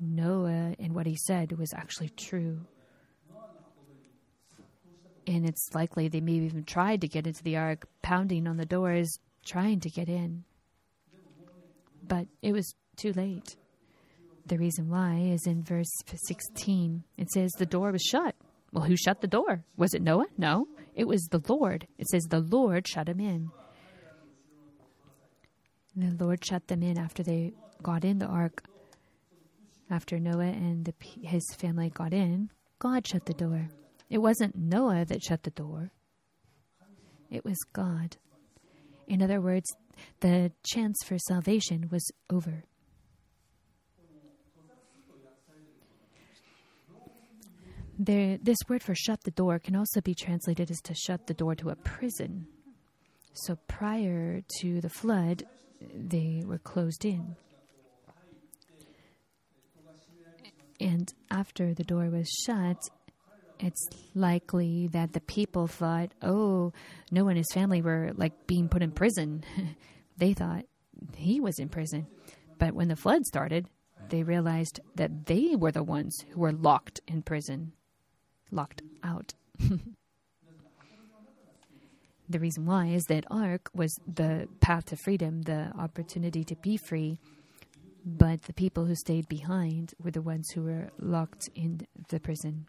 Noah 0.00 0.74
and 0.78 0.94
what 0.94 1.06
he 1.06 1.16
said 1.16 1.52
was 1.52 1.72
actually 1.74 2.10
true. 2.10 2.60
And 5.26 5.46
it's 5.46 5.68
likely 5.74 6.08
they 6.08 6.20
maybe 6.20 6.46
even 6.46 6.64
tried 6.64 7.02
to 7.02 7.08
get 7.08 7.26
into 7.26 7.42
the 7.42 7.56
ark, 7.56 7.86
pounding 8.02 8.46
on 8.46 8.56
the 8.56 8.64
doors, 8.64 9.18
trying 9.44 9.80
to 9.80 9.90
get 9.90 10.08
in. 10.08 10.44
But 12.06 12.26
it 12.40 12.52
was 12.52 12.74
too 12.96 13.12
late. 13.12 13.56
The 14.46 14.56
reason 14.56 14.88
why 14.88 15.16
is 15.16 15.46
in 15.46 15.62
verse 15.62 15.92
16. 16.06 17.04
It 17.18 17.30
says 17.30 17.52
the 17.52 17.66
door 17.66 17.92
was 17.92 18.02
shut. 18.02 18.34
Well, 18.72 18.84
who 18.84 18.96
shut 18.96 19.20
the 19.20 19.26
door? 19.26 19.64
Was 19.76 19.92
it 19.92 20.00
Noah? 20.00 20.26
No, 20.38 20.66
it 20.98 21.06
was 21.06 21.28
the 21.30 21.40
Lord. 21.48 21.86
It 21.96 22.08
says 22.08 22.24
the 22.24 22.40
Lord 22.40 22.88
shut 22.88 23.08
him 23.08 23.20
in. 23.20 23.50
The 25.94 26.24
Lord 26.24 26.44
shut 26.44 26.66
them 26.66 26.82
in 26.82 26.98
after 26.98 27.22
they 27.22 27.52
got 27.82 28.04
in 28.04 28.18
the 28.18 28.26
ark. 28.26 28.64
After 29.88 30.18
Noah 30.18 30.48
and 30.48 30.84
the, 30.84 30.94
his 31.22 31.44
family 31.56 31.88
got 31.88 32.12
in, 32.12 32.50
God 32.80 33.06
shut 33.06 33.26
the 33.26 33.32
door. 33.32 33.68
It 34.10 34.18
wasn't 34.18 34.56
Noah 34.56 35.04
that 35.04 35.22
shut 35.22 35.44
the 35.44 35.50
door, 35.50 35.92
it 37.30 37.44
was 37.44 37.58
God. 37.72 38.16
In 39.06 39.22
other 39.22 39.40
words, 39.40 39.66
the 40.20 40.50
chance 40.66 40.96
for 41.04 41.16
salvation 41.28 41.88
was 41.92 42.10
over. 42.28 42.64
There, 47.98 48.38
this 48.40 48.58
word 48.68 48.82
for 48.82 48.94
shut 48.94 49.24
the 49.24 49.32
door 49.32 49.58
can 49.58 49.74
also 49.74 50.00
be 50.00 50.14
translated 50.14 50.70
as 50.70 50.80
to 50.82 50.94
shut 50.94 51.26
the 51.26 51.34
door 51.34 51.56
to 51.56 51.70
a 51.70 51.76
prison. 51.76 52.46
So 53.32 53.56
prior 53.66 54.42
to 54.60 54.80
the 54.80 54.88
flood, 54.88 55.44
they 55.80 56.44
were 56.46 56.58
closed 56.58 57.04
in. 57.04 57.36
And 60.80 61.12
after 61.30 61.74
the 61.74 61.82
door 61.82 62.08
was 62.08 62.28
shut, 62.46 62.78
it's 63.58 63.88
likely 64.14 64.86
that 64.92 65.12
the 65.12 65.20
people 65.20 65.66
thought, 65.66 66.12
oh, 66.22 66.72
Noah 67.10 67.30
and 67.30 67.38
his 67.38 67.52
family 67.52 67.82
were 67.82 68.12
like 68.14 68.46
being 68.46 68.68
put 68.68 68.82
in 68.82 68.92
prison. 68.92 69.42
they 70.16 70.34
thought 70.34 70.64
he 71.16 71.40
was 71.40 71.58
in 71.58 71.68
prison. 71.68 72.06
But 72.58 72.74
when 72.74 72.88
the 72.88 72.96
flood 72.96 73.24
started, 73.26 73.68
they 74.08 74.22
realized 74.22 74.80
that 74.94 75.26
they 75.26 75.56
were 75.56 75.72
the 75.72 75.82
ones 75.82 76.16
who 76.30 76.40
were 76.40 76.52
locked 76.52 77.00
in 77.08 77.22
prison, 77.22 77.72
locked 78.50 78.82
out. 79.02 79.34
the 82.28 82.38
reason 82.38 82.66
why 82.66 82.86
is 82.86 83.04
that 83.04 83.24
Ark 83.30 83.70
was 83.74 83.94
the 84.06 84.48
path 84.60 84.86
to 84.86 84.96
freedom, 84.96 85.42
the 85.42 85.72
opportunity 85.78 86.44
to 86.44 86.56
be 86.56 86.76
free. 86.76 87.18
But 88.04 88.42
the 88.42 88.52
people 88.52 88.84
who 88.86 88.94
stayed 88.94 89.28
behind 89.28 89.94
were 90.02 90.10
the 90.10 90.22
ones 90.22 90.48
who 90.54 90.62
were 90.62 90.90
locked 90.98 91.48
in 91.54 91.86
the 92.08 92.20
prison. 92.20 92.66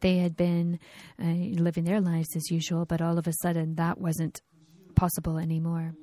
They 0.00 0.18
had 0.18 0.36
been 0.36 0.78
uh, 1.20 1.24
living 1.24 1.84
their 1.84 2.00
lives 2.00 2.36
as 2.36 2.50
usual, 2.50 2.84
but 2.84 3.00
all 3.00 3.18
of 3.18 3.26
a 3.26 3.32
sudden 3.32 3.74
that 3.76 3.98
wasn't 3.98 4.40
possible 4.94 5.38
anymore. 5.38 5.94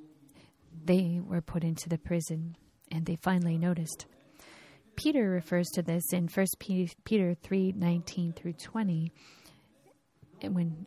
They 0.85 1.21
were 1.23 1.41
put 1.41 1.63
into 1.63 1.87
the 1.87 1.97
prison, 1.97 2.57
and 2.91 3.05
they 3.05 3.15
finally 3.15 3.57
noticed. 3.57 4.05
Peter 4.95 5.29
refers 5.29 5.69
to 5.69 5.81
this 5.81 6.13
in 6.13 6.27
1 6.27 6.45
Peter 7.03 7.35
3 7.35 7.73
19 7.75 8.33
through 8.33 8.53
20, 8.53 9.11
when 10.49 10.85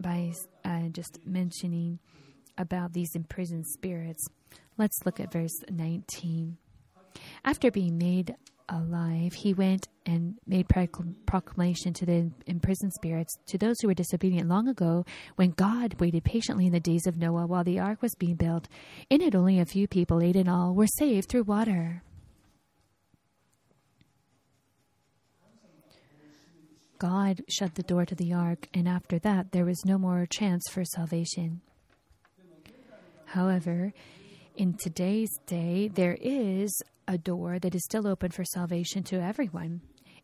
by 0.00 0.32
uh, 0.64 0.88
just 0.90 1.18
mentioning 1.26 1.98
about 2.56 2.92
these 2.92 3.14
imprisoned 3.14 3.66
spirits. 3.66 4.26
Let's 4.76 5.04
look 5.04 5.20
at 5.20 5.32
verse 5.32 5.54
19. 5.70 6.56
After 7.44 7.70
being 7.70 7.98
made 7.98 8.36
alive, 8.68 9.32
he 9.32 9.54
went 9.54 9.88
and 10.06 10.36
made 10.46 10.68
proclamation 10.68 11.92
to 11.94 12.06
the 12.06 12.30
imprisoned 12.46 12.92
spirits, 12.92 13.36
to 13.46 13.58
those 13.58 13.76
who 13.80 13.88
were 13.88 13.94
disobedient 13.94 14.48
long 14.48 14.68
ago, 14.68 15.04
when 15.36 15.50
God 15.50 16.00
waited 16.00 16.24
patiently 16.24 16.66
in 16.66 16.72
the 16.72 16.80
days 16.80 17.06
of 17.06 17.16
Noah 17.16 17.46
while 17.46 17.64
the 17.64 17.78
ark 17.78 18.02
was 18.02 18.14
being 18.14 18.36
built. 18.36 18.68
In 19.10 19.20
it, 19.20 19.34
only 19.34 19.58
a 19.58 19.64
few 19.64 19.88
people, 19.88 20.22
eight 20.22 20.36
in 20.36 20.48
all, 20.48 20.74
were 20.74 20.86
saved 20.86 21.28
through 21.28 21.44
water. 21.44 22.02
God 26.98 27.42
shut 27.48 27.76
the 27.76 27.82
door 27.82 28.04
to 28.04 28.14
the 28.14 28.32
ark, 28.32 28.68
and 28.74 28.88
after 28.88 29.18
that, 29.20 29.52
there 29.52 29.64
was 29.64 29.84
no 29.84 29.98
more 29.98 30.26
chance 30.26 30.64
for 30.68 30.84
salvation. 30.84 31.60
However, 33.26 33.92
in 34.56 34.74
today's 34.74 35.30
day, 35.46 35.88
there 35.88 36.16
is 36.20 36.74
a 37.06 37.16
door 37.16 37.58
that 37.60 37.74
is 37.74 37.84
still 37.84 38.08
open 38.08 38.32
for 38.32 38.44
salvation 38.44 39.04
to 39.04 39.22
everyone, 39.22 39.80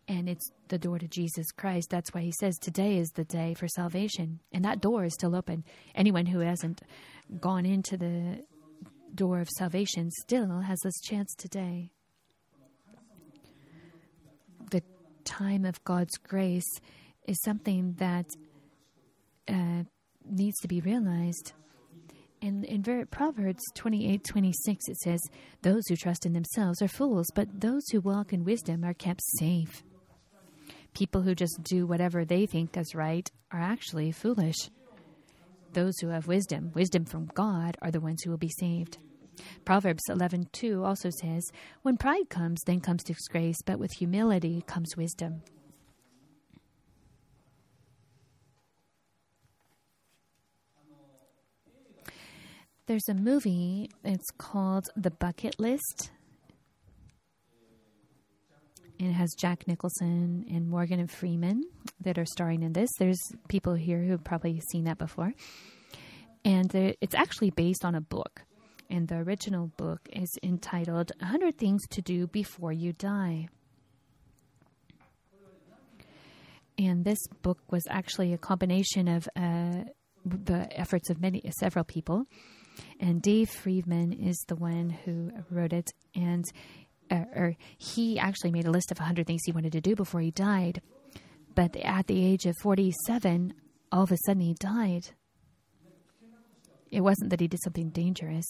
and 0.09 0.29
it's 0.29 0.51
the 0.69 0.79
door 0.79 0.99
to 0.99 1.07
Jesus 1.07 1.53
Christ. 1.53 1.91
That's 1.91 2.13
why 2.13 2.23
he 2.23 2.33
says 2.41 2.59
today 2.59 2.99
is 2.99 3.11
the 3.11 3.25
day 3.25 3.55
for 3.55 3.69
salvation, 3.69 4.41
and 4.53 4.65
that 4.65 4.81
door 4.81 5.05
is 5.05 5.15
still 5.15 5.37
open. 5.37 5.65
Anyone 5.95 6.27
who 6.27 6.41
hasn't 6.41 6.83
gone 7.41 7.65
into 7.65 7.97
the 7.97 8.45
door 9.15 9.41
of 9.41 9.49
salvation 9.51 10.11
still 10.11 10.61
has 10.61 10.81
this 10.83 11.01
chance 11.01 11.35
today. 11.37 11.91
Time 15.25 15.65
of 15.65 15.83
God's 15.85 16.17
grace 16.19 16.81
is 17.27 17.41
something 17.43 17.95
that 17.99 18.27
uh, 19.49 19.85
needs 20.25 20.59
to 20.61 20.69
be 20.69 20.81
realized. 20.81 21.53
And 22.43 22.65
in 22.65 23.07
Proverbs 23.11 23.63
28 23.75 24.23
26, 24.23 24.89
it 24.89 24.97
says, 24.99 25.21
Those 25.63 25.83
who 25.89 25.97
trust 25.97 26.27
in 26.27 26.35
themselves 26.35 26.83
are 26.83 26.89
fools, 26.89 27.27
but 27.35 27.61
those 27.61 27.83
who 27.91 28.01
walk 28.01 28.33
in 28.33 28.45
wisdom 28.45 28.85
are 28.85 28.93
kept 28.93 29.23
safe. 29.39 29.83
People 30.95 31.23
who 31.23 31.35
just 31.35 31.63
do 31.63 31.87
whatever 31.87 32.25
they 32.25 32.47
think 32.47 32.77
is 32.77 32.95
right 32.95 33.31
are 33.51 33.61
actually 33.61 34.13
foolish. 34.13 34.71
Those 35.73 35.99
who 35.99 36.09
have 36.09 36.29
wisdom, 36.29 36.71
wisdom 36.75 37.05
from 37.05 37.31
God, 37.35 37.77
are 37.83 37.91
the 37.91 38.01
ones 38.01 38.23
who 38.23 38.31
will 38.31 38.37
be 38.37 38.53
saved. 38.61 38.99
Proverbs 39.65 40.03
11:2 40.09 40.85
also 40.85 41.11
says, 41.11 41.51
"When 41.83 41.97
pride 41.97 42.29
comes, 42.29 42.61
then 42.67 42.81
comes 42.81 43.03
disgrace, 43.03 43.63
but 43.65 43.79
with 43.79 43.93
humility 43.93 44.63
comes 44.63 44.97
wisdom." 44.97 45.43
There's 52.87 53.09
a 53.09 53.15
movie, 53.15 53.89
it's 54.05 54.31
called 54.37 54.91
The 54.95 55.11
Bucket 55.11 55.59
List. 55.59 56.11
And 59.01 59.09
it 59.09 59.15
has 59.15 59.35
Jack 59.39 59.67
Nicholson 59.67 60.45
and 60.51 60.69
Morgan 60.69 61.07
Freeman 61.09 61.65
that 62.01 62.19
are 62.19 62.27
starring 62.27 62.63
in 62.63 62.75
this. 62.75 62.91
There's 62.99 63.19
people 63.49 63.75
here 63.75 64.05
who 64.05 64.11
have 64.11 64.23
probably 64.23 64.61
seen 64.71 64.85
that 64.85 64.99
before. 64.99 65.33
And 66.45 66.73
it's 66.75 67.15
actually 67.15 67.51
based 67.51 67.87
on 67.87 67.95
a 67.95 68.03
book 68.03 68.45
and 68.91 69.09
the 69.09 69.17
original 69.17 69.69
book 69.77 70.01
is 70.13 70.29
entitled 70.43 71.13
100 71.21 71.57
Things 71.57 71.83
to 71.91 72.03
Do 72.03 72.27
Before 72.27 72.73
You 72.73 72.93
Die. 72.93 73.49
And 76.79 77.05
this 77.05 77.19
book 77.43 77.59
was 77.71 77.85
actually 77.89 78.33
a 78.33 78.39
combination 78.39 79.09
of 79.09 79.29
uh, 79.37 79.85
the 80.25 80.69
efforts 80.73 81.11
of 81.11 81.21
many, 81.21 81.43
several 81.59 81.85
people. 81.85 82.25
And 82.99 83.23
Dave 83.23 83.49
Freeman 83.49 84.13
is 84.13 84.43
the 84.49 84.57
one 84.57 84.91
who 84.91 85.31
wrote 85.51 85.73
it. 85.73 85.93
And 86.15 86.45
uh, 87.11 87.25
or 87.35 87.57
he 87.79 88.19
actually 88.19 88.51
made 88.51 88.67
a 88.67 88.71
list 88.71 88.91
of 88.91 88.99
100 88.99 89.27
things 89.27 89.43
he 89.45 89.53
wanted 89.53 89.73
to 89.73 89.81
do 89.81 89.95
before 89.95 90.21
he 90.21 90.31
died. 90.31 90.81
But 91.55 91.77
at 91.77 92.07
the 92.07 92.25
age 92.25 92.47
of 92.47 92.55
47, 92.63 93.55
all 93.93 94.03
of 94.03 94.13
a 94.13 94.17
sudden 94.27 94.43
he 94.43 94.55
died. 94.55 95.11
It 96.91 97.03
wasn't 97.03 97.31
that 97.31 97.41
he 97.41 97.49
did 97.49 97.63
something 97.63 97.91
dangerous. 97.91 98.47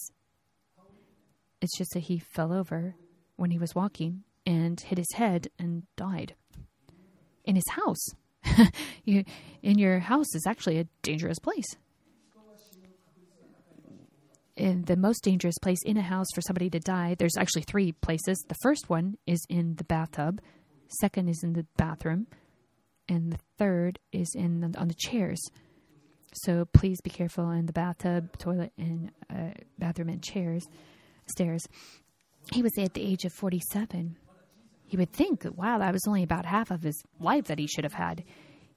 It's 1.61 1.77
just 1.77 1.91
that 1.93 2.01
he 2.01 2.19
fell 2.19 2.53
over 2.53 2.95
when 3.35 3.51
he 3.51 3.57
was 3.57 3.75
walking 3.75 4.23
and 4.45 4.79
hit 4.79 4.97
his 4.97 5.11
head 5.13 5.47
and 5.57 5.83
died 5.95 6.35
in 7.43 7.55
his 7.55 7.67
house. 7.71 8.05
you, 9.05 9.23
in 9.61 9.77
your 9.77 9.99
house 9.99 10.33
is 10.35 10.45
actually 10.47 10.79
a 10.79 10.87
dangerous 11.01 11.39
place. 11.39 11.65
And 14.57 14.85
the 14.85 14.95
most 14.95 15.21
dangerous 15.23 15.57
place 15.61 15.79
in 15.85 15.97
a 15.97 16.01
house 16.01 16.27
for 16.33 16.41
somebody 16.41 16.69
to 16.69 16.79
die, 16.79 17.15
there's 17.19 17.35
actually 17.37 17.63
three 17.63 17.91
places. 17.91 18.41
The 18.47 18.55
first 18.61 18.89
one 18.89 19.17
is 19.27 19.43
in 19.49 19.75
the 19.75 19.83
bathtub, 19.83 20.39
second 21.01 21.27
is 21.27 21.43
in 21.43 21.53
the 21.53 21.65
bathroom, 21.75 22.27
and 23.09 23.33
the 23.33 23.39
third 23.57 23.99
is 24.13 24.31
in 24.33 24.61
the, 24.61 24.79
on 24.79 24.87
the 24.87 24.93
chairs. 24.93 25.41
So 26.43 26.65
please 26.73 27.01
be 27.01 27.09
careful 27.09 27.51
in 27.51 27.65
the 27.65 27.73
bathtub, 27.73 28.37
toilet, 28.37 28.71
and 28.77 29.11
uh, 29.29 29.51
bathroom 29.77 30.09
and 30.09 30.23
chairs 30.23 30.65
stairs. 31.27 31.67
He 32.53 32.61
was 32.61 32.77
at 32.77 32.93
the 32.93 33.03
age 33.03 33.25
of 33.25 33.33
47. 33.33 34.17
You 34.87 34.99
would 34.99 35.11
think, 35.11 35.41
that, 35.41 35.57
wow, 35.57 35.79
that 35.79 35.93
was 35.93 36.07
only 36.07 36.23
about 36.23 36.45
half 36.45 36.69
of 36.71 36.83
his 36.83 37.01
life 37.19 37.45
that 37.45 37.57
he 37.59 37.67
should 37.67 37.83
have 37.83 37.93
had. 37.93 38.23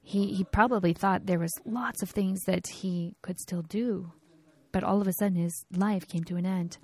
He, 0.01 0.33
he 0.33 0.43
probably 0.43 0.93
thought 0.93 1.25
there 1.27 1.39
was 1.39 1.53
lots 1.65 2.01
of 2.01 2.09
things 2.09 2.41
that 2.45 2.65
he 2.67 3.13
could 3.21 3.39
still 3.39 3.61
do. 3.61 4.11
but 4.71 4.83
all 4.83 5.01
of 5.01 5.07
a 5.07 5.13
sudden 5.13 5.37
his 5.37 5.65
life 5.75 6.07
came 6.07 6.23
to 6.25 6.35
an 6.35 6.45
end. 6.45 6.77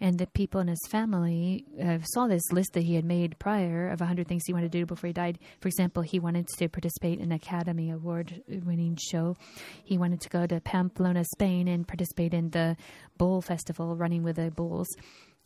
And 0.00 0.18
the 0.18 0.26
people 0.26 0.60
in 0.60 0.68
his 0.68 0.80
family 0.88 1.64
uh, 1.82 1.98
saw 2.02 2.26
this 2.26 2.52
list 2.52 2.74
that 2.74 2.84
he 2.84 2.94
had 2.96 3.04
made 3.04 3.38
prior 3.38 3.88
of 3.88 4.00
100 4.00 4.28
things 4.28 4.42
he 4.46 4.52
wanted 4.52 4.70
to 4.72 4.78
do 4.78 4.86
before 4.86 5.08
he 5.08 5.12
died. 5.12 5.38
For 5.60 5.68
example, 5.68 6.02
he 6.02 6.18
wanted 6.18 6.46
to 6.58 6.68
participate 6.68 7.18
in 7.18 7.26
an 7.26 7.32
Academy 7.32 7.90
Award 7.90 8.42
winning 8.46 8.98
show. 9.10 9.36
He 9.84 9.96
wanted 9.96 10.20
to 10.20 10.28
go 10.28 10.46
to 10.46 10.60
Pamplona, 10.60 11.24
Spain, 11.24 11.66
and 11.66 11.88
participate 11.88 12.34
in 12.34 12.50
the 12.50 12.76
Bull 13.16 13.40
Festival, 13.40 13.96
running 13.96 14.22
with 14.22 14.36
the 14.36 14.50
bulls. 14.50 14.88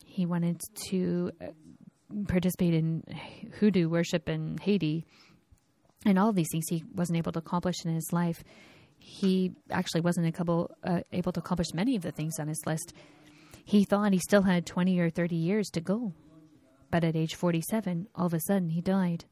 He 0.05 0.25
wanted 0.25 0.59
to 0.89 1.31
uh, 1.41 1.45
participate 2.27 2.73
in 2.73 3.03
hoodoo 3.59 3.87
worship 3.87 4.27
in 4.27 4.57
Haiti. 4.57 5.05
And 6.05 6.19
all 6.19 6.29
of 6.29 6.35
these 6.35 6.49
things 6.51 6.65
he 6.69 6.83
wasn't 6.93 7.17
able 7.19 7.31
to 7.33 7.39
accomplish 7.39 7.75
in 7.85 7.93
his 7.93 8.11
life. 8.11 8.43
He 8.97 9.53
actually 9.69 10.01
wasn't 10.01 10.27
able, 10.27 10.75
uh, 10.83 11.01
able 11.11 11.31
to 11.31 11.39
accomplish 11.39 11.67
many 11.73 11.95
of 11.95 12.01
the 12.01 12.11
things 12.11 12.37
on 12.39 12.47
his 12.47 12.61
list. 12.65 12.93
He 13.65 13.83
thought 13.83 14.13
he 14.13 14.19
still 14.19 14.43
had 14.43 14.65
20 14.65 14.99
or 14.99 15.09
30 15.09 15.35
years 15.35 15.69
to 15.71 15.81
go. 15.81 16.13
But 16.89 17.03
at 17.03 17.15
age 17.15 17.35
47, 17.35 18.07
all 18.15 18.25
of 18.25 18.33
a 18.33 18.39
sudden, 18.41 18.69
he 18.69 18.81
died. 18.81 19.25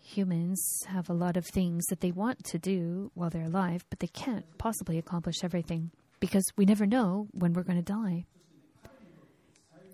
Humans 0.00 0.84
have 0.88 1.10
a 1.10 1.14
lot 1.14 1.36
of 1.36 1.46
things 1.46 1.84
that 1.86 2.00
they 2.00 2.10
want 2.10 2.42
to 2.44 2.58
do 2.58 3.10
while 3.14 3.28
they're 3.28 3.42
alive, 3.42 3.84
but 3.90 3.98
they 3.98 4.06
can't 4.06 4.46
possibly 4.56 4.98
accomplish 4.98 5.42
everything 5.42 5.90
because 6.20 6.44
we 6.56 6.64
never 6.64 6.86
know 6.86 7.28
when 7.32 7.52
we're 7.52 7.62
going 7.62 7.82
to 7.82 7.92
die. 7.92 8.24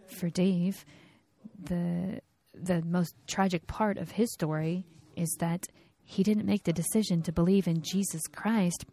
For 0.08 0.28
Dave, 0.28 0.84
the 1.64 2.20
the 2.54 2.82
most 2.82 3.14
tragic 3.26 3.66
part 3.66 3.98
of 3.98 4.12
his 4.12 4.32
story 4.32 4.84
is 5.16 5.34
that 5.40 5.66
he 6.04 6.22
didn't 6.22 6.46
make 6.46 6.64
the 6.64 6.72
decision 6.72 7.22
to 7.22 7.32
believe 7.32 7.66
in 7.66 7.82
Jesus 7.82 8.22
Christ 8.26 8.84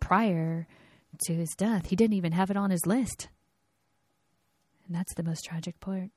prior 0.00 0.66
to 1.26 1.34
his 1.34 1.54
death. 1.56 1.86
He 1.86 1.96
didn't 1.96 2.16
even 2.16 2.32
have 2.32 2.50
it 2.50 2.56
on 2.56 2.70
his 2.70 2.86
list. 2.86 3.28
And 4.86 4.96
that's 4.96 5.14
the 5.14 5.22
most 5.22 5.44
tragic 5.44 5.78
part. 5.80 6.10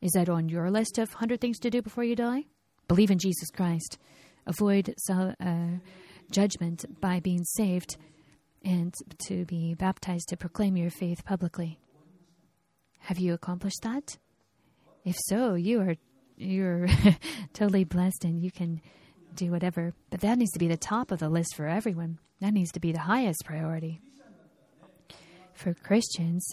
Is 0.00 0.12
that 0.12 0.28
on 0.28 0.48
your 0.48 0.70
list 0.70 0.98
of 0.98 1.08
100 1.10 1.40
things 1.40 1.58
to 1.60 1.70
do 1.70 1.82
before 1.82 2.04
you 2.04 2.14
die? 2.14 2.44
Believe 2.86 3.10
in 3.10 3.18
Jesus 3.18 3.50
Christ. 3.50 3.98
Avoid 4.46 4.94
uh, 5.10 5.32
judgment 6.30 6.84
by 7.00 7.20
being 7.20 7.44
saved 7.44 7.96
and 8.64 8.94
to 9.26 9.44
be 9.44 9.74
baptized 9.74 10.28
to 10.28 10.36
proclaim 10.36 10.76
your 10.76 10.90
faith 10.90 11.24
publicly. 11.24 11.78
Have 13.00 13.18
you 13.18 13.34
accomplished 13.34 13.82
that? 13.82 14.18
If 15.04 15.16
so, 15.26 15.54
you 15.54 15.80
are 15.80 15.96
you're 16.38 16.88
totally 17.52 17.84
blessed 17.84 18.24
and 18.24 18.42
you 18.42 18.50
can 18.50 18.80
do 19.34 19.50
whatever. 19.50 19.94
But 20.10 20.20
that 20.20 20.38
needs 20.38 20.52
to 20.52 20.58
be 20.58 20.68
the 20.68 20.76
top 20.76 21.10
of 21.10 21.18
the 21.18 21.28
list 21.28 21.54
for 21.56 21.66
everyone. 21.66 22.18
That 22.40 22.52
needs 22.52 22.72
to 22.72 22.80
be 22.80 22.92
the 22.92 23.00
highest 23.00 23.44
priority. 23.44 24.00
For 25.54 25.74
Christians, 25.74 26.46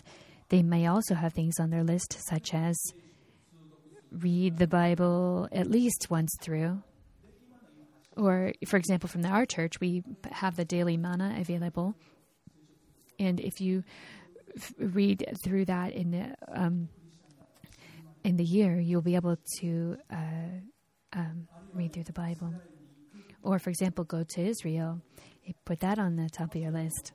they 0.50 0.64
may 0.64 0.88
also 0.88 1.14
have 1.16 1.34
things 1.34 1.60
on 1.60 1.70
their 1.70 1.84
list, 1.84 2.18
such 2.28 2.54
as 2.54 2.76
read 4.12 4.58
the 4.58 4.68
Bible 4.68 5.48
at 5.52 5.70
least 5.70 6.08
once 6.10 6.32
through. 6.42 6.82
Or, 8.18 8.54
for 8.68 8.78
example, 8.78 9.10
from 9.10 9.26
our 9.26 9.46
church, 9.46 9.80
we 9.80 10.04
have 10.32 10.56
the 10.56 10.66
daily 10.66 10.98
manna 10.98 11.36
available. 11.38 11.96
And 13.20 13.40
if 13.40 13.60
you 13.60 13.84
read 14.80 15.26
through 15.44 15.66
that 15.66 15.94
in 15.94 16.12
the, 16.12 16.36
um, 16.48 16.90
in 18.26 18.38
the 18.38 18.44
year, 18.44 18.80
you'll 18.80 19.04
be 19.04 19.16
able 19.16 19.38
to 19.60 19.98
uh, 20.12 20.58
um, 21.14 21.48
read 21.74 21.94
through 21.94 22.06
the 22.06 22.14
Bible. 22.14 22.52
Or, 23.44 23.60
for 23.60 23.70
example, 23.70 24.04
go 24.04 24.24
to 24.28 24.42
Israel. 24.42 25.00
Put 25.64 25.82
that 25.82 26.00
on 26.00 26.16
the 26.16 26.28
top 26.30 26.56
of 26.56 26.62
your 26.62 26.72
list. 26.72 27.14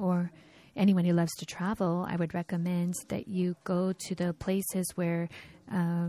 Or 0.00 0.32
anyone 0.74 1.04
who 1.04 1.12
loves 1.12 1.32
to 1.36 1.44
travel, 1.44 2.06
I 2.08 2.16
would 2.16 2.32
recommend 2.32 2.94
that 3.08 3.28
you 3.28 3.54
go 3.64 3.92
to 3.92 4.14
the 4.14 4.32
places 4.32 4.90
where 4.94 5.28
uh, 5.70 6.08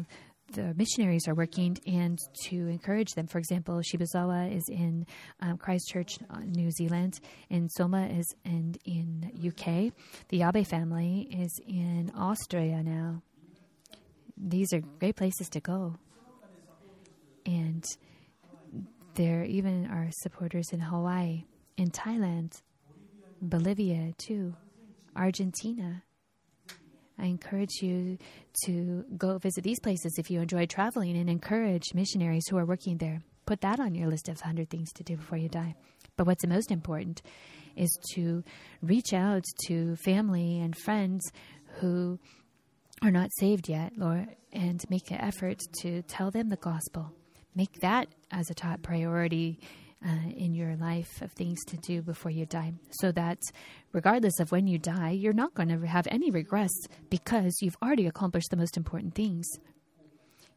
the 0.53 0.73
missionaries 0.75 1.27
are 1.27 1.35
working 1.35 1.77
and 1.85 2.17
to 2.45 2.55
encourage 2.55 3.11
them. 3.15 3.27
For 3.27 3.39
example, 3.39 3.81
Shibazawa 3.81 4.55
is 4.55 4.63
in 4.69 5.05
um, 5.41 5.57
Christchurch, 5.57 6.19
uh, 6.29 6.39
New 6.45 6.71
Zealand, 6.71 7.19
and 7.49 7.69
Soma 7.69 8.07
is 8.07 8.33
in, 8.45 8.75
in 8.85 9.29
UK. 9.45 9.91
The 10.29 10.43
Abe 10.43 10.65
family 10.65 11.27
is 11.29 11.59
in 11.67 12.13
Austria 12.15 12.81
now 12.81 13.21
these 14.37 14.73
are 14.73 14.81
great 14.99 15.15
places 15.15 15.49
to 15.49 15.59
go. 15.59 15.95
And 17.45 17.83
there 19.15 19.43
even 19.43 19.87
are 19.87 20.09
supporters 20.11 20.69
in 20.71 20.79
Hawaii, 20.79 21.45
in 21.77 21.91
Thailand, 21.91 22.61
Bolivia 23.41 24.13
too, 24.17 24.55
Argentina. 25.15 26.03
I 27.19 27.25
encourage 27.25 27.81
you 27.81 28.17
to 28.65 29.05
go 29.17 29.37
visit 29.37 29.63
these 29.63 29.79
places 29.79 30.15
if 30.17 30.31
you 30.31 30.41
enjoy 30.41 30.65
traveling 30.65 31.15
and 31.15 31.29
encourage 31.29 31.93
missionaries 31.93 32.47
who 32.49 32.57
are 32.57 32.65
working 32.65 32.97
there. 32.97 33.21
Put 33.45 33.61
that 33.61 33.79
on 33.79 33.93
your 33.93 34.07
list 34.07 34.29
of 34.29 34.37
100 34.37 34.69
things 34.69 34.91
to 34.93 35.03
do 35.03 35.17
before 35.17 35.37
you 35.37 35.49
die. 35.49 35.75
But 36.17 36.27
what's 36.27 36.41
the 36.41 36.47
most 36.47 36.71
important 36.71 37.21
is 37.75 37.89
to 38.13 38.43
reach 38.81 39.13
out 39.13 39.43
to 39.67 39.95
family 39.97 40.59
and 40.59 40.75
friends 40.75 41.31
who 41.79 42.19
are 43.03 43.11
not 43.11 43.33
saved 43.33 43.67
yet, 43.67 43.91
Lord, 43.97 44.29
and 44.53 44.81
make 44.89 45.11
an 45.11 45.19
effort 45.19 45.59
to 45.81 46.01
tell 46.03 46.31
them 46.31 46.47
the 46.47 46.55
gospel. 46.55 47.11
Make 47.53 47.81
that 47.81 48.07
as 48.31 48.49
a 48.49 48.53
top 48.53 48.81
priority 48.81 49.59
uh, 50.05 50.29
in 50.35 50.55
your 50.55 50.77
life 50.77 51.21
of 51.21 51.31
things 51.33 51.63
to 51.65 51.77
do 51.77 52.01
before 52.01 52.31
you 52.31 52.45
die, 52.45 52.73
so 52.91 53.11
that 53.11 53.39
regardless 53.91 54.39
of 54.39 54.51
when 54.53 54.67
you 54.67 54.77
die, 54.79 55.11
you're 55.11 55.33
not 55.33 55.53
going 55.53 55.67
to 55.67 55.85
have 55.85 56.07
any 56.07 56.31
regrets 56.31 56.87
because 57.09 57.57
you've 57.61 57.77
already 57.83 58.07
accomplished 58.07 58.49
the 58.49 58.57
most 58.57 58.77
important 58.77 59.15
things. 59.15 59.47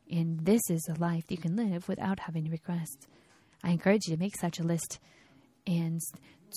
And 0.09 0.45
this 0.47 0.63
is 0.71 0.89
a 0.89 1.01
life 1.01 1.25
you 1.29 1.39
can 1.39 1.57
live 1.57 1.89
without 1.89 2.21
having 2.21 2.49
regrets. 2.49 2.97
I 3.65 3.71
encourage 3.71 4.07
you 4.07 4.15
to 4.15 4.23
make 4.23 4.37
such 4.37 4.61
a 4.61 4.65
list 4.65 5.01
and 5.67 6.01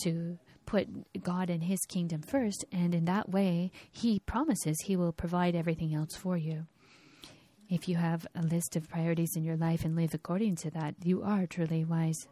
to 0.04 0.38
put 0.70 0.88
God 1.24 1.50
and 1.50 1.64
His 1.64 1.80
kingdom 1.88 2.22
first, 2.22 2.64
and 2.72 2.94
in 2.94 3.06
that 3.06 3.30
way, 3.30 3.72
He 3.92 4.20
promises 4.20 4.78
He 4.84 4.96
will 4.96 5.12
provide 5.12 5.56
everything 5.56 5.96
else 5.96 6.16
for 6.16 6.38
you. 6.38 6.68
If 7.70 7.90
you 7.90 7.96
have 7.96 8.28
a 8.36 8.44
list 8.44 8.76
of 8.76 8.88
priorities 8.88 9.32
in 9.36 9.44
your 9.44 9.58
life 9.58 9.84
and 9.84 9.96
live 9.96 10.14
according 10.14 10.58
to 10.58 10.72
that, 10.72 10.94
you 11.04 11.24
are 11.24 11.48
truly 11.48 11.84
wise. 11.84 12.28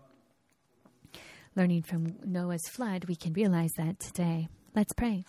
Learning 1.56 1.82
from 1.82 2.16
Noah's 2.24 2.68
flood, 2.70 3.06
we 3.06 3.16
can 3.16 3.34
realize 3.34 3.72
that 3.78 4.00
today. 4.00 4.48
Let's 4.76 4.94
pray. 4.94 5.26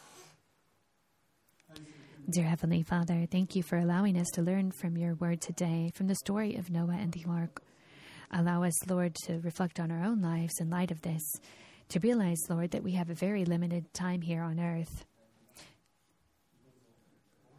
Dear 2.29 2.45
Heavenly 2.45 2.83
Father, 2.83 3.27
thank 3.31 3.57
you 3.57 3.63
for 3.63 3.79
allowing 3.79 4.19
us 4.19 4.29
to 4.35 4.43
learn 4.43 4.71
from 4.71 4.99
your 4.99 5.15
word 5.15 5.41
today, 5.41 5.93
from 5.95 6.09
the 6.09 6.15
story 6.15 6.57
of 6.57 6.71
Noah 6.71 6.99
and 7.01 7.13
the 7.13 7.25
ark. 7.27 7.63
Allow 8.31 8.65
us, 8.65 8.87
Lord, 8.87 9.15
to 9.25 9.41
reflect 9.41 9.81
on 9.81 9.91
our 9.91 10.05
own 10.05 10.21
lives 10.21 10.61
in 10.61 10.69
light 10.69 10.91
of 10.91 11.01
this 11.01 11.23
to 11.91 12.01
realize, 12.01 12.39
Lord, 12.49 12.73
that 12.73 12.83
we 12.83 12.93
have 12.93 13.11
a 13.11 13.15
very 13.15 13.45
limited 13.45 13.93
time 13.95 14.21
here 14.21 14.43
on 14.43 14.61
earth. 14.61 15.05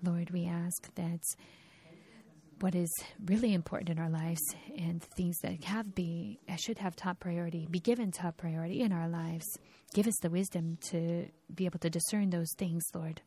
Lord, 0.04 0.30
we 0.30 0.46
ask 0.46 0.94
that 0.96 1.20
what 2.60 2.76
is 2.76 2.92
really 3.26 3.54
important 3.54 3.90
in 3.90 4.00
our 4.00 4.10
lives 4.10 4.42
and 4.78 5.02
things 5.02 5.38
that 5.40 5.64
have 5.64 5.96
be 5.96 6.40
should 6.58 6.78
have 6.78 6.96
top 6.96 7.20
priority 7.20 7.68
be 7.72 7.80
given 7.80 8.12
top 8.12 8.38
priority 8.38 8.82
in 8.82 8.92
our 8.92 9.08
lives. 9.08 9.46
Give 9.94 10.08
us 10.08 10.18
the 10.22 10.30
wisdom 10.30 10.78
to 10.90 11.28
be 11.54 11.66
able 11.66 11.80
to 11.80 11.90
discern 11.90 12.30
those 12.30 12.54
things, 12.58 12.84
Lord. 12.94 13.22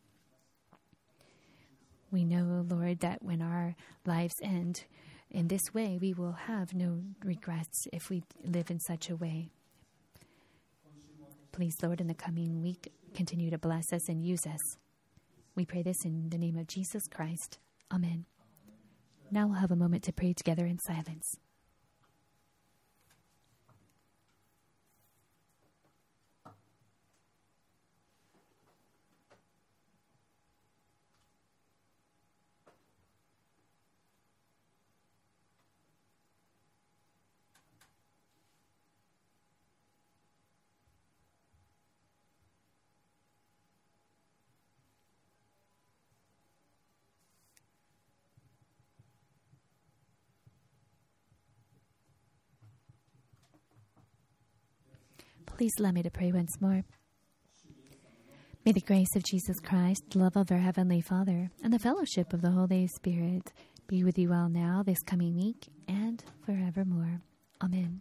We 2.10 2.24
know, 2.24 2.64
Lord, 2.68 3.00
that 3.00 3.22
when 3.22 3.40
our 3.40 3.74
lives 4.04 4.34
end 4.42 4.84
in 5.30 5.48
this 5.48 5.62
way, 5.72 5.98
we 6.00 6.12
will 6.12 6.32
have 6.32 6.74
no 6.74 7.00
regrets 7.24 7.86
if 7.92 8.10
we 8.10 8.22
live 8.44 8.70
in 8.70 8.78
such 8.80 9.08
a 9.08 9.16
way. 9.16 9.48
Please, 11.52 11.76
Lord, 11.82 12.00
in 12.00 12.06
the 12.06 12.14
coming 12.14 12.62
week, 12.62 12.90
continue 13.14 13.50
to 13.50 13.58
bless 13.58 13.92
us 13.92 14.08
and 14.08 14.24
use 14.24 14.46
us. 14.46 14.78
We 15.54 15.66
pray 15.66 15.82
this 15.82 16.02
in 16.02 16.30
the 16.30 16.38
name 16.38 16.56
of 16.56 16.66
Jesus 16.66 17.06
Christ. 17.06 17.58
Amen. 17.92 18.24
Now 19.30 19.48
we'll 19.48 19.60
have 19.60 19.70
a 19.70 19.76
moment 19.76 20.02
to 20.04 20.14
pray 20.14 20.32
together 20.32 20.64
in 20.64 20.78
silence. 20.78 21.36
Please 55.62 55.78
allow 55.78 55.92
me 55.92 56.02
to 56.02 56.10
pray 56.10 56.32
once 56.32 56.60
more. 56.60 56.82
May 58.66 58.72
the 58.72 58.80
grace 58.80 59.14
of 59.14 59.22
Jesus 59.22 59.60
Christ, 59.60 60.02
the 60.10 60.18
love 60.18 60.34
of 60.34 60.50
our 60.50 60.58
Heavenly 60.58 61.00
Father, 61.00 61.52
and 61.62 61.72
the 61.72 61.78
fellowship 61.78 62.32
of 62.32 62.42
the 62.42 62.50
Holy 62.50 62.88
Spirit 62.88 63.52
be 63.86 64.02
with 64.02 64.18
you 64.18 64.32
all 64.32 64.48
now, 64.48 64.82
this 64.84 64.98
coming 65.06 65.36
week, 65.36 65.68
and 65.86 66.24
forevermore. 66.44 67.20
Amen. 67.62 68.00